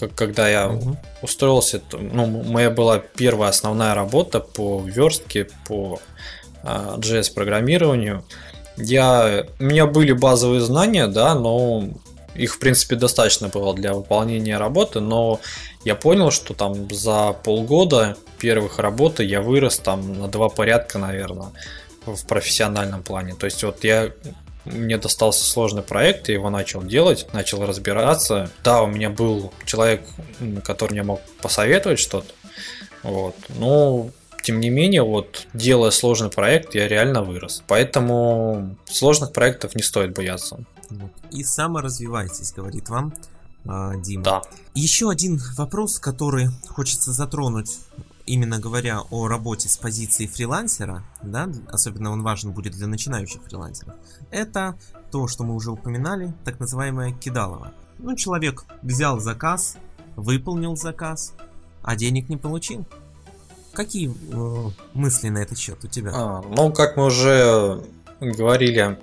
как, 0.00 0.14
когда 0.14 0.48
я 0.48 0.70
угу. 0.70 0.96
устроился, 1.22 1.82
ну, 1.92 2.26
моя 2.26 2.70
была 2.70 2.98
первая 2.98 3.50
основная 3.50 3.94
работа 3.94 4.40
по 4.40 4.82
верстке, 4.82 5.48
по 5.68 6.00
а, 6.62 6.96
JS 6.98 7.34
программированию. 7.34 8.24
Я, 8.76 9.46
у 9.58 9.64
меня 9.64 9.86
были 9.86 10.12
базовые 10.12 10.62
знания, 10.62 11.06
да, 11.06 11.34
но 11.34 11.84
их, 12.34 12.54
в 12.54 12.58
принципе, 12.58 12.96
достаточно 12.96 13.48
было 13.48 13.74
для 13.74 13.92
выполнения 13.92 14.56
работы, 14.56 15.00
но 15.00 15.40
я 15.84 15.94
понял, 15.94 16.30
что 16.30 16.54
там 16.54 16.90
за 16.90 17.34
полгода 17.44 18.16
первых 18.38 18.78
работы 18.78 19.24
я 19.24 19.42
вырос 19.42 19.78
там 19.78 20.18
на 20.18 20.28
два 20.28 20.48
порядка, 20.48 20.98
наверное, 20.98 21.50
в 22.06 22.26
профессиональном 22.26 23.02
плане. 23.02 23.34
То 23.34 23.44
есть 23.44 23.62
вот 23.62 23.84
я 23.84 24.10
мне 24.72 24.98
достался 24.98 25.44
сложный 25.44 25.82
проект, 25.82 26.28
я 26.28 26.34
его 26.34 26.50
начал 26.50 26.82
делать, 26.82 27.26
начал 27.32 27.64
разбираться. 27.64 28.50
Да, 28.64 28.82
у 28.82 28.86
меня 28.86 29.10
был 29.10 29.52
человек, 29.64 30.02
который 30.64 30.92
мне 30.92 31.02
мог 31.02 31.20
посоветовать 31.42 31.98
что-то, 31.98 32.32
вот. 33.02 33.34
Но 33.50 34.10
тем 34.42 34.60
не 34.60 34.70
менее, 34.70 35.02
вот 35.02 35.46
делая 35.54 35.90
сложный 35.90 36.30
проект, 36.30 36.74
я 36.74 36.88
реально 36.88 37.22
вырос. 37.22 37.62
Поэтому 37.66 38.76
сложных 38.86 39.32
проектов 39.32 39.74
не 39.74 39.82
стоит 39.82 40.14
бояться. 40.14 40.58
И 41.30 41.44
саморазвивайтесь, 41.44 42.52
говорит 42.52 42.88
вам 42.88 43.14
э, 43.64 43.92
Дима. 44.02 44.24
Да. 44.24 44.42
Еще 44.74 45.10
один 45.10 45.40
вопрос, 45.56 45.98
который 45.98 46.48
хочется 46.68 47.12
затронуть 47.12 47.78
именно 48.30 48.60
говоря 48.60 49.00
о 49.10 49.26
работе 49.26 49.68
с 49.68 49.76
позиции 49.76 50.26
фрилансера, 50.26 51.02
да, 51.22 51.48
особенно 51.68 52.12
он 52.12 52.22
важен 52.22 52.52
будет 52.52 52.74
для 52.74 52.86
начинающих 52.86 53.42
фрилансеров, 53.42 53.94
это 54.30 54.78
то, 55.10 55.26
что 55.26 55.42
мы 55.42 55.54
уже 55.54 55.72
упоминали, 55.72 56.32
так 56.44 56.60
называемое 56.60 57.12
кидалово. 57.12 57.72
Ну, 57.98 58.14
человек 58.14 58.64
взял 58.82 59.18
заказ, 59.18 59.76
выполнил 60.16 60.76
заказ, 60.76 61.34
а 61.82 61.96
денег 61.96 62.28
не 62.28 62.36
получил. 62.36 62.86
Какие 63.72 64.10
э, 64.10 64.70
мысли 64.94 65.28
на 65.28 65.38
этот 65.38 65.58
счет 65.58 65.84
у 65.84 65.88
тебя? 65.88 66.12
А, 66.14 66.42
ну, 66.42 66.72
как 66.72 66.96
мы 66.96 67.06
уже 67.06 67.82
говорили 68.20 68.98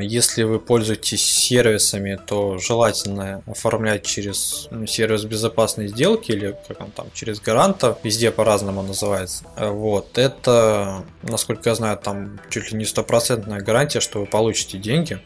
если 0.00 0.44
вы 0.44 0.58
пользуетесь 0.60 1.24
сервисами, 1.24 2.18
то 2.26 2.58
желательно 2.58 3.42
оформлять 3.46 4.04
через 4.04 4.68
ну, 4.70 4.86
сервис 4.86 5.24
безопасной 5.24 5.88
сделки 5.88 6.32
или 6.32 6.56
как 6.68 6.80
он 6.80 6.90
там, 6.90 7.06
через 7.14 7.40
гаранта, 7.40 7.98
везде 8.02 8.30
по-разному 8.30 8.82
называется. 8.82 9.44
Вот, 9.56 10.18
это, 10.18 11.04
насколько 11.22 11.70
я 11.70 11.74
знаю, 11.74 11.96
там 11.96 12.38
чуть 12.50 12.72
ли 12.72 12.78
не 12.78 12.84
стопроцентная 12.84 13.60
гарантия, 13.60 14.00
что 14.00 14.20
вы 14.20 14.26
получите 14.26 14.78
деньги. 14.78 15.20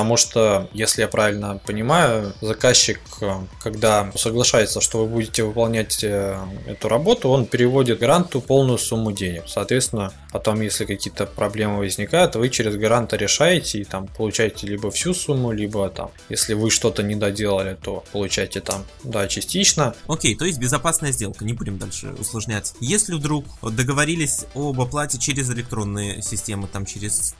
Потому 0.00 0.16
что, 0.16 0.70
если 0.72 1.02
я 1.02 1.08
правильно 1.08 1.60
понимаю, 1.66 2.32
заказчик, 2.40 2.98
э, 3.20 3.32
когда 3.62 4.10
соглашается, 4.16 4.80
что 4.80 5.00
вы 5.00 5.06
будете 5.06 5.44
выполнять 5.44 6.02
э, 6.02 6.38
эту 6.66 6.88
работу, 6.88 7.28
он 7.28 7.44
переводит 7.44 7.98
гранту 7.98 8.40
полную 8.40 8.78
сумму 8.78 9.12
денег. 9.12 9.42
Соответственно, 9.46 10.10
потом, 10.32 10.62
если 10.62 10.86
какие-то 10.86 11.26
проблемы 11.26 11.80
возникают, 11.80 12.34
вы 12.34 12.48
через 12.48 12.76
гаранта 12.76 13.16
решаете 13.16 13.80
и 13.80 13.84
там 13.84 14.06
получаете 14.06 14.66
либо 14.66 14.90
всю 14.90 15.12
сумму, 15.12 15.52
либо 15.52 15.90
там, 15.90 16.10
если 16.30 16.54
вы 16.54 16.70
что-то 16.70 17.02
не 17.02 17.14
доделали, 17.14 17.76
то 17.82 18.02
получаете 18.10 18.62
там, 18.62 18.86
да, 19.04 19.28
частично. 19.28 19.94
Окей, 20.08 20.34
то 20.34 20.46
есть 20.46 20.58
безопасная 20.58 21.12
сделка, 21.12 21.44
не 21.44 21.52
будем 21.52 21.76
дальше 21.76 22.14
усложнять. 22.18 22.72
Если 22.80 23.12
вдруг 23.12 23.44
договорились 23.62 24.46
об 24.54 24.80
оплате 24.80 25.18
через 25.18 25.50
электронные 25.50 26.22
системы, 26.22 26.68
там 26.68 26.86
через 26.86 27.34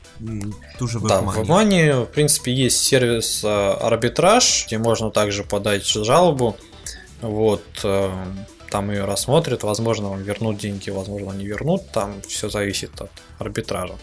ту 0.77 0.87
же 0.87 0.99
WebMoney. 0.99 1.07
Да, 1.07 1.21
в 1.21 1.39
WebMoney, 1.39 2.05
в 2.05 2.11
принципе, 2.11 2.50
есть 2.51 2.83
сервис 2.83 3.43
э, 3.43 3.47
арбитраж, 3.47 4.65
где 4.67 4.77
можно 4.77 5.11
также 5.11 5.43
подать 5.43 5.85
жалобу. 5.85 6.55
Вот, 7.21 7.63
э, 7.83 8.25
там 8.69 8.89
ее 8.89 9.05
рассмотрят, 9.05 9.63
возможно, 9.63 10.09
вам 10.09 10.23
вернут 10.23 10.57
деньги, 10.57 10.89
возможно, 10.89 11.31
не 11.33 11.45
вернут, 11.45 11.91
там 11.91 12.21
все 12.21 12.49
зависит 12.49 12.99
от 13.01 13.11
арбитража. 13.37 13.95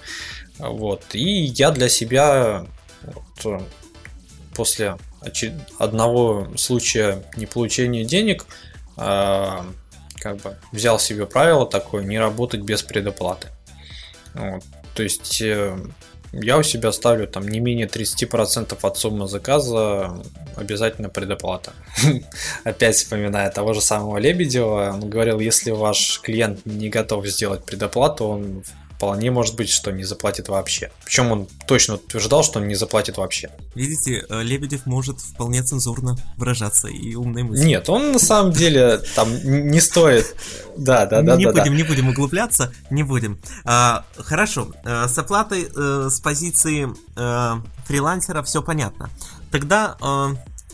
Вот, 0.58 1.02
и 1.14 1.44
я 1.44 1.70
для 1.70 1.88
себя 1.88 2.66
вот, 3.02 3.62
после 4.54 4.96
одного 5.78 6.48
случая 6.56 7.24
неполучения 7.36 8.04
денег 8.04 8.46
э, 8.96 9.58
как 10.16 10.36
бы 10.38 10.56
взял 10.72 10.98
себе 10.98 11.26
правило 11.26 11.66
такое 11.66 12.04
не 12.04 12.18
работать 12.18 12.60
без 12.60 12.82
предоплаты. 12.82 13.48
Вот. 14.34 14.62
То 14.94 15.02
есть 15.02 15.42
я 16.32 16.58
у 16.58 16.62
себя 16.62 16.92
ставлю 16.92 17.26
там 17.26 17.48
не 17.48 17.60
менее 17.60 17.86
30% 17.86 18.76
от 18.80 18.98
суммы 18.98 19.28
заказа 19.28 20.22
обязательно 20.56 21.08
предоплата. 21.08 21.72
Опять 22.64 22.96
вспоминая 22.96 23.50
того 23.50 23.74
же 23.74 23.80
самого 23.80 24.18
Лебедева, 24.18 24.92
он 24.94 25.08
говорил, 25.08 25.40
если 25.40 25.70
ваш 25.70 26.20
клиент 26.20 26.66
не 26.66 26.88
готов 26.88 27.26
сделать 27.26 27.64
предоплату, 27.64 28.26
он 28.26 28.64
вполне 28.98 29.30
может 29.30 29.54
быть, 29.54 29.70
что 29.70 29.92
не 29.92 30.02
заплатит 30.02 30.48
вообще. 30.48 30.90
Причем 31.04 31.30
он 31.30 31.48
точно 31.68 31.94
утверждал, 31.94 32.42
что 32.42 32.58
он 32.58 32.66
не 32.66 32.74
заплатит 32.74 33.16
вообще. 33.16 33.50
Видите, 33.76 34.26
э, 34.28 34.42
Лебедев 34.42 34.86
может 34.86 35.20
вполне 35.20 35.62
цензурно 35.62 36.16
выражаться 36.36 36.88
и 36.88 37.14
умной 37.14 37.44
мысли. 37.44 37.64
Нет, 37.64 37.88
он 37.88 38.10
на 38.10 38.18
самом 38.18 38.50
деле 38.50 38.98
там 39.14 39.30
не 39.44 39.80
стоит. 39.80 40.34
Да, 40.76 41.06
да, 41.06 41.22
да. 41.22 41.36
Не 41.36 41.44
да, 41.44 41.52
будем, 41.52 41.64
да. 41.64 41.76
не 41.76 41.82
будем 41.84 42.08
углубляться, 42.08 42.72
не 42.90 43.04
будем. 43.04 43.38
А, 43.64 44.04
хорошо, 44.16 44.72
э, 44.84 45.06
с 45.06 45.16
оплатой 45.16 45.68
э, 45.74 46.08
с 46.10 46.20
позиции 46.20 46.88
фрилансера 47.86 48.42
все 48.42 48.62
понятно. 48.62 49.10
Тогда 49.50 49.96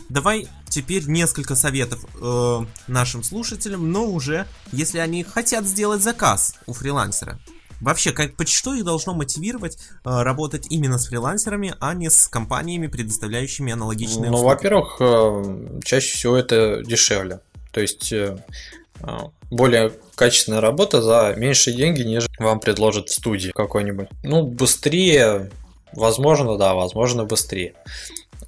давай 0.09 0.47
теперь 0.69 1.07
несколько 1.07 1.55
советов 1.55 2.05
э, 2.21 2.65
нашим 2.87 3.23
слушателям, 3.23 3.91
но 3.91 4.05
уже 4.05 4.45
если 4.71 4.99
они 4.99 5.23
хотят 5.23 5.65
сделать 5.65 6.03
заказ 6.03 6.55
у 6.65 6.73
фрилансера. 6.73 7.39
Вообще, 7.85 8.11
как, 8.13 8.31
что 8.47 8.73
их 8.73 8.83
должно 8.83 9.13
мотивировать 9.13 9.77
э, 9.77 10.21
работать 10.23 10.65
именно 10.71 10.97
с 10.97 11.05
фрилансерами, 11.05 11.75
а 11.79 11.93
не 11.93 12.09
с 12.09 12.27
компаниями, 12.27 12.87
предоставляющими 12.87 13.73
аналогичные 13.73 14.31
Ну, 14.31 14.37
услуги? 14.37 14.53
во-первых, 14.53 14.97
э, 14.99 15.79
чаще 15.83 16.15
всего 16.15 16.35
это 16.35 16.81
дешевле. 16.83 17.41
То 17.71 17.81
есть 17.81 18.11
э, 18.11 18.39
э, 19.01 19.07
более 19.51 19.91
качественная 20.15 20.61
работа 20.61 21.03
за 21.03 21.35
меньшие 21.37 21.77
деньги, 21.77 22.01
нежели 22.01 22.41
вам 22.41 22.59
предложат 22.59 23.09
в 23.09 23.13
студии 23.13 23.51
какой-нибудь. 23.53 24.07
Ну, 24.23 24.41
быстрее, 24.41 25.51
возможно, 25.93 26.57
да, 26.57 26.73
возможно, 26.73 27.23
быстрее. 27.25 27.75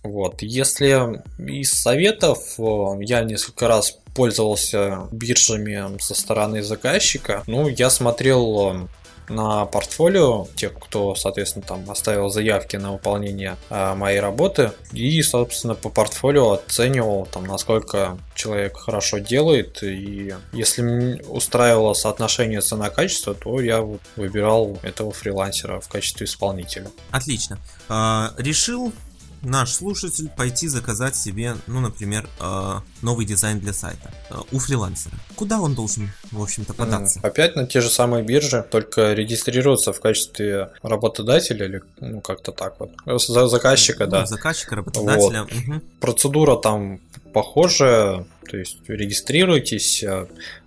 Вот. 0.02 0.41
Если 0.41 1.21
из 1.47 1.73
советов, 1.73 2.39
э, 2.58 2.63
я 3.02 3.21
несколько 3.21 3.67
раз 3.67 4.00
пользовался 4.15 5.08
биржами 5.12 6.02
со 6.02 6.15
стороны 6.15 6.63
заказчика. 6.63 7.43
Ну, 7.45 7.67
я 7.67 7.91
смотрел 7.91 8.71
э, 8.73 8.88
на 9.29 9.65
портфолио 9.65 10.47
тех, 10.55 10.73
кто, 10.73 11.15
соответственно, 11.15 11.65
там 11.65 11.89
оставил 11.89 12.29
заявки 12.29 12.75
на 12.77 12.93
выполнение 12.93 13.57
э, 13.69 13.93
моей 13.95 14.19
работы. 14.19 14.71
И, 14.91 15.21
собственно, 15.21 15.75
по 15.75 15.89
портфолио 15.89 16.53
оценивал, 16.53 17.27
там, 17.31 17.45
насколько 17.45 18.17
человек 18.35 18.77
хорошо 18.77 19.17
делает. 19.17 19.83
И 19.83 20.33
если 20.53 20.81
мне 20.81 21.21
устраивало 21.27 21.93
соотношение 21.93 22.61
цена-качество, 22.61 23.33
то 23.33 23.59
я 23.59 23.85
выбирал 24.15 24.77
этого 24.83 25.11
фрилансера 25.11 25.79
в 25.79 25.87
качестве 25.87 26.25
исполнителя. 26.25 26.87
Отлично. 27.11 27.59
А, 27.89 28.33
решил 28.37 28.93
наш 29.41 29.73
слушатель 29.73 30.30
пойти 30.30 30.67
заказать 30.67 31.15
себе, 31.15 31.56
ну, 31.67 31.80
например, 31.80 32.28
а, 32.39 32.84
новый 33.02 33.26
дизайн 33.26 33.60
для 33.60 33.73
сайта 33.73 34.12
а, 34.30 34.41
у 34.52 34.60
фрилансера. 34.60 35.15
Куда 35.36 35.60
он 35.60 35.76
должен, 35.76 36.12
в 36.32 36.41
общем-то, 36.41 36.73
податься? 36.73 37.19
Опять 37.23 37.56
на 37.56 37.65
те 37.65 37.82
же 37.82 37.89
самые 37.89 38.23
биржи, 38.23 38.65
только 38.69 39.13
регистрироваться 39.13 39.93
в 39.93 40.00
качестве 40.00 40.71
работодателя 40.82 41.65
или 41.65 41.82
ну 42.00 42.21
как-то 42.21 42.52
так 42.52 42.80
вот. 42.80 42.91
За 43.21 43.47
заказчика, 43.47 44.06
Ну, 44.06 44.12
да. 44.12 44.26
Заказчика, 44.26 44.76
работодателя. 44.76 45.43
Мгм. 45.43 45.84
Процедура 46.00 46.56
там 46.56 47.00
похожая, 47.34 48.26
то 48.50 48.58
есть 48.58 48.78
регистрируйтесь, 48.88 50.04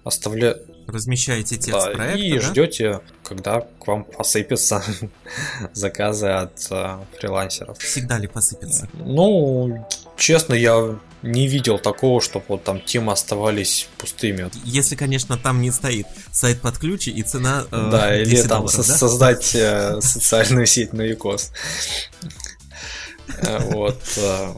оставля... 0.05 0.59
Размещаете 0.91 1.57
текст 1.57 1.87
да, 1.87 1.91
проекта, 1.93 2.19
и 2.19 2.35
да? 2.35 2.41
ждете, 2.41 3.01
когда 3.25 3.61
к 3.61 3.87
вам 3.87 4.05
посыпятся 4.05 4.83
заказы 5.73 6.29
от 6.29 6.67
э, 6.71 6.99
фрилансеров. 7.19 7.79
Всегда 7.79 8.19
ли 8.19 8.27
посыпется? 8.27 8.89
Ну, 8.95 9.87
честно, 10.17 10.55
я 10.55 10.99
не 11.23 11.47
видел 11.49 11.79
такого, 11.79 12.21
чтобы 12.21 12.45
вот 12.49 12.65
там 12.65 12.81
темы 12.81 13.13
оставались 13.13 13.89
пустыми. 13.99 14.51
Если, 14.65 14.97
конечно, 14.97 15.37
там 15.37 15.61
не 15.61 15.71
стоит 15.71 16.07
сайт 16.33 16.61
под 16.61 16.79
ключ 16.79 17.09
и 17.09 17.23
цена 17.23 17.65
э, 17.71 17.89
Да, 17.91 18.17
или 18.17 18.31
10 18.31 18.49
там 18.49 18.59
долларов, 18.63 18.85
со- 18.85 18.89
да? 18.93 18.99
создать 18.99 19.55
э, 19.55 20.01
социальную 20.01 20.67
сеть 20.67 20.93
на 20.93 21.03
Викос. 21.03 21.53
Э, 23.43 23.59
Вот. 23.71 24.01
э. 24.17 24.55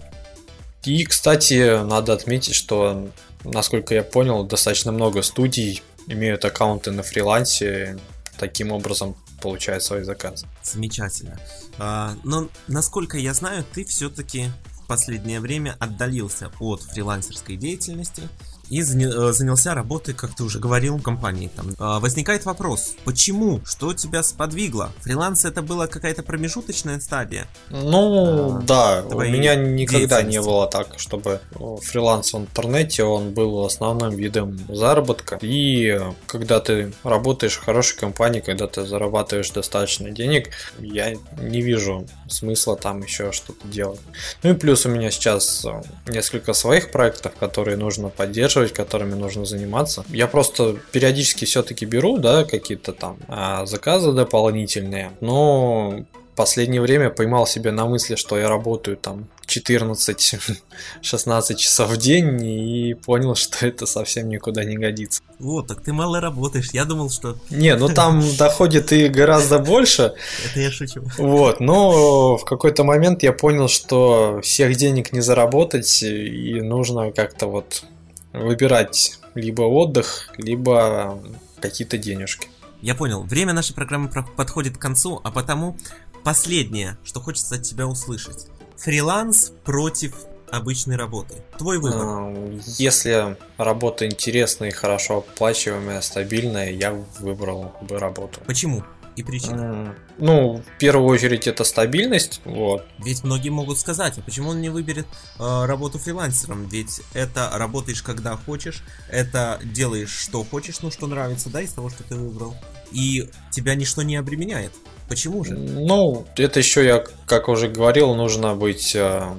И, 0.84 1.04
кстати, 1.04 1.84
надо 1.84 2.12
отметить, 2.12 2.54
что, 2.54 3.08
насколько 3.44 3.94
я 3.94 4.02
понял, 4.02 4.42
достаточно 4.44 4.90
много 4.90 5.22
студий 5.22 5.82
имеют 6.06 6.44
аккаунты 6.44 6.90
на 6.90 7.02
фрилансе, 7.02 7.98
таким 8.38 8.72
образом 8.72 9.16
получают 9.40 9.82
свои 9.82 10.02
заказы. 10.04 10.46
Замечательно. 10.62 11.38
А, 11.78 12.14
но, 12.24 12.48
насколько 12.68 13.18
я 13.18 13.34
знаю, 13.34 13.64
ты 13.74 13.84
все-таки 13.84 14.48
в 14.82 14.86
последнее 14.86 15.40
время 15.40 15.76
отдалился 15.78 16.50
от 16.60 16.82
фрилансерской 16.82 17.56
деятельности 17.56 18.22
и 18.68 18.80
э, 18.80 19.32
занялся 19.32 19.74
работой, 19.74 20.14
как 20.14 20.34
ты 20.34 20.44
уже 20.44 20.58
говорил, 20.58 20.96
в 20.96 21.02
компании. 21.02 21.50
Там. 21.54 21.66
А, 21.78 22.00
возникает 22.00 22.44
вопрос, 22.44 22.94
почему? 23.04 23.60
Что 23.64 23.92
тебя 23.92 24.22
сподвигло? 24.22 24.92
Фриланс 25.00 25.44
это 25.44 25.62
была 25.62 25.86
какая-то 25.86 26.22
промежуточная 26.22 27.00
стадия? 27.00 27.46
Ну, 27.70 28.58
А, 28.58 28.62
да, 28.62 29.04
у 29.04 29.20
меня 29.20 29.54
никогда 29.54 30.22
не 30.22 30.40
было 30.40 30.66
так, 30.68 30.98
чтобы 30.98 31.40
э, 31.54 31.76
фриланс 31.82 32.32
в 32.32 32.38
интернете, 32.38 33.04
он 33.04 33.32
был 33.32 33.64
основным 33.64 34.14
видом 34.16 34.58
заработка. 34.68 35.38
И 35.42 36.00
когда 36.26 36.60
ты 36.60 36.92
работаешь 37.02 37.54
в 37.54 37.64
хорошей 37.64 37.98
компании, 37.98 38.40
когда 38.40 38.66
ты 38.66 38.84
зарабатываешь 38.84 39.50
достаточно 39.50 40.10
денег, 40.10 40.50
я 40.78 41.14
не 41.38 41.60
вижу 41.60 42.06
смысла 42.28 42.76
там 42.76 43.02
еще 43.02 43.32
что-то 43.32 43.66
делать. 43.68 44.00
Ну 44.42 44.50
и 44.50 44.54
плюс 44.54 44.86
у 44.86 44.88
меня 44.88 45.10
сейчас 45.10 45.64
э, 45.64 45.82
несколько 46.06 46.52
своих 46.52 46.90
проектов, 46.90 47.32
которые 47.38 47.76
нужно 47.76 48.08
поддерживать, 48.08 48.51
которыми 48.72 49.14
нужно 49.14 49.44
заниматься. 49.44 50.04
Я 50.08 50.26
просто 50.26 50.76
периодически 50.92 51.44
все-таки 51.44 51.84
беру, 51.84 52.18
да, 52.18 52.44
какие-то 52.44 52.92
там 52.92 53.18
а, 53.28 53.66
заказы 53.66 54.12
дополнительные, 54.12 55.12
но 55.20 56.04
последнее 56.34 56.80
время 56.80 57.10
поймал 57.10 57.46
себя 57.46 57.72
на 57.72 57.86
мысли, 57.86 58.16
что 58.16 58.38
я 58.38 58.48
работаю 58.48 58.96
там 58.96 59.28
14-16 59.46 61.56
часов 61.56 61.90
в 61.90 61.96
день 61.98 62.42
и 62.42 62.94
понял, 62.94 63.34
что 63.34 63.66
это 63.66 63.86
совсем 63.86 64.28
никуда 64.28 64.64
не 64.64 64.76
годится. 64.76 65.22
Вот, 65.38 65.66
так 65.66 65.82
ты 65.82 65.92
мало 65.92 66.20
работаешь. 66.20 66.70
Я 66.72 66.84
думал, 66.84 67.10
что 67.10 67.36
Не, 67.50 67.76
ну 67.76 67.88
там 67.88 68.22
доходит 68.38 68.92
и 68.92 69.08
гораздо 69.08 69.58
больше, 69.58 70.14
это 70.50 70.60
я 70.60 70.70
шучу. 70.70 71.02
вот, 71.18 71.60
но 71.60 72.36
в 72.36 72.44
какой-то 72.44 72.84
момент 72.84 73.22
я 73.22 73.32
понял, 73.32 73.68
что 73.68 74.40
всех 74.42 74.76
денег 74.76 75.12
не 75.12 75.20
заработать 75.20 76.02
и 76.02 76.60
нужно 76.60 77.12
как-то 77.12 77.46
вот 77.46 77.84
выбирать 78.32 79.18
либо 79.34 79.62
отдых, 79.62 80.30
либо 80.36 81.22
какие-то 81.60 81.98
денежки. 81.98 82.48
Я 82.80 82.94
понял. 82.94 83.22
Время 83.22 83.52
нашей 83.52 83.74
программы 83.74 84.08
про- 84.08 84.24
подходит 84.24 84.76
к 84.76 84.80
концу, 84.80 85.20
а 85.22 85.30
потому 85.30 85.76
последнее, 86.24 86.96
что 87.04 87.20
хочется 87.20 87.56
от 87.56 87.62
тебя 87.62 87.86
услышать. 87.86 88.46
Фриланс 88.76 89.52
против 89.64 90.14
обычной 90.50 90.96
работы. 90.96 91.36
Твой 91.56 91.78
выбор. 91.78 92.02
А, 92.04 92.58
Если 92.78 93.36
работа 93.56 94.06
интересная 94.06 94.68
и 94.68 94.72
хорошо 94.72 95.18
оплачиваемая, 95.18 96.00
стабильная, 96.00 96.70
я 96.70 96.92
выбрал 97.20 97.72
бы 97.80 97.98
работу. 97.98 98.40
Почему? 98.46 98.82
И 99.16 99.22
причина. 99.22 99.94
Ну, 100.18 100.62
в 100.62 100.78
первую 100.78 101.08
очередь 101.08 101.46
это 101.46 101.64
стабильность, 101.64 102.40
вот. 102.44 102.86
Ведь 102.98 103.24
многие 103.24 103.50
могут 103.50 103.78
сказать, 103.78 104.16
а 104.16 104.22
почему 104.22 104.50
он 104.50 104.60
не 104.60 104.70
выберет 104.70 105.06
э, 105.38 105.64
работу 105.66 105.98
фрилансером? 105.98 106.66
Ведь 106.66 107.02
это 107.12 107.50
работаешь 107.52 108.02
когда 108.02 108.36
хочешь, 108.36 108.82
это 109.10 109.60
делаешь 109.62 110.10
что 110.10 110.44
хочешь, 110.44 110.80
ну 110.80 110.90
что 110.90 111.06
нравится, 111.06 111.50
да, 111.50 111.60
из 111.60 111.72
того, 111.72 111.90
что 111.90 112.04
ты 112.04 112.14
выбрал. 112.14 112.54
И 112.90 113.28
тебя 113.50 113.74
ничто 113.74 114.02
не 114.02 114.16
обременяет. 114.16 114.72
Почему 115.08 115.44
же? 115.44 115.54
Ну, 115.54 116.26
это 116.36 116.60
еще 116.60 116.84
я, 116.84 117.04
как 117.26 117.48
уже 117.48 117.68
говорил, 117.68 118.14
нужно 118.14 118.54
быть 118.54 118.94
э, 118.94 119.34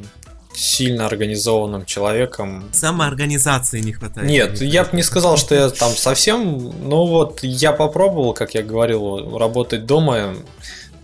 сильно 0.56 1.06
организованным 1.06 1.86
человеком. 1.86 2.70
Самоорганизации 2.72 3.80
не 3.80 3.94
хватает. 3.94 4.28
Нет, 4.28 4.62
я 4.62 4.84
бы 4.84 4.90
не 4.94 5.04
сказал, 5.04 5.38
что 5.38 5.56
я 5.56 5.70
там 5.70 5.92
совсем. 5.92 6.74
Ну 6.88 7.06
вот, 7.06 7.44
я 7.44 7.72
попробовал, 7.72 8.34
как 8.34 8.54
я 8.54 8.64
говорил, 8.64 9.38
работать 9.38 9.86
дома 9.86 10.36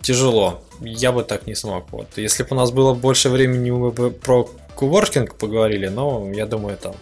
тяжело. 0.01 0.63
Я 0.81 1.11
бы 1.11 1.23
так 1.23 1.47
не 1.47 1.55
смог. 1.55 1.91
Вот. 1.91 2.07
Если 2.17 2.43
бы 2.43 2.49
у 2.51 2.55
нас 2.55 2.71
было 2.71 2.93
больше 2.93 3.29
времени, 3.29 3.71
мы 3.71 3.91
бы 3.91 4.11
про 4.11 4.49
коворкинг 4.75 5.35
поговорили, 5.35 5.87
но 5.87 6.31
я 6.33 6.45
думаю, 6.45 6.75
это 6.75 6.95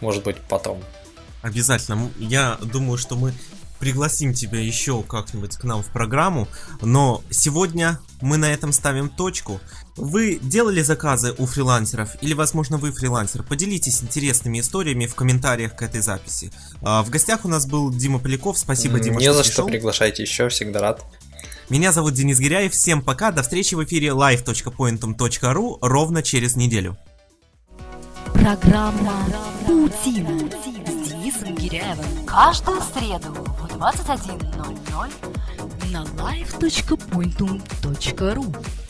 может 0.00 0.24
быть 0.24 0.36
потом. 0.48 0.82
Обязательно. 1.42 2.10
Я 2.18 2.58
думаю, 2.62 2.98
что 2.98 3.14
мы 3.14 3.32
пригласим 3.78 4.32
тебя 4.34 4.60
еще 4.60 5.02
как-нибудь 5.02 5.56
к 5.56 5.64
нам 5.64 5.82
в 5.82 5.86
программу. 5.86 6.48
Но 6.80 7.22
сегодня 7.30 7.98
мы 8.20 8.36
на 8.36 8.52
этом 8.52 8.72
ставим 8.72 9.08
точку. 9.08 9.60
Вы 9.96 10.38
делали 10.42 10.82
заказы 10.82 11.34
у 11.38 11.46
фрилансеров 11.46 12.10
или, 12.20 12.34
возможно, 12.34 12.76
вы 12.76 12.92
фрилансер? 12.92 13.42
Поделитесь 13.42 14.02
интересными 14.02 14.60
историями 14.60 15.06
в 15.06 15.14
комментариях 15.14 15.74
к 15.74 15.82
этой 15.82 16.00
записи. 16.02 16.52
А, 16.82 17.02
В 17.02 17.10
гостях 17.10 17.44
у 17.44 17.48
нас 17.48 17.66
был 17.66 17.90
Дима 17.90 18.18
Поляков. 18.18 18.58
Спасибо, 18.58 19.00
Дима, 19.00 19.20
Не 19.20 19.32
за 19.32 19.42
что 19.42 19.52
пришел. 19.52 19.66
приглашайте 19.68 20.22
еще, 20.22 20.48
всегда 20.48 20.80
рад. 20.80 21.04
Меня 21.68 21.92
зовут 21.92 22.14
Денис 22.14 22.38
Гиряев. 22.38 22.72
Всем 22.72 23.02
пока. 23.02 23.32
До 23.32 23.42
встречи 23.42 23.74
в 23.74 23.82
эфире 23.84 24.08
live.pointum.ru 24.08 25.78
ровно 25.80 26.22
через 26.22 26.56
неделю. 26.56 26.96
Программа 28.32 29.14
«Паутина» 29.66 30.38
с 30.86 31.08
Денисом 31.08 31.54
Гиряевым. 31.56 32.04
Каждую 32.26 32.80
среду 32.82 33.32
в 33.32 33.55
21.00 33.76 35.10
на 35.92 36.04
live.pointum.ru 36.04 38.85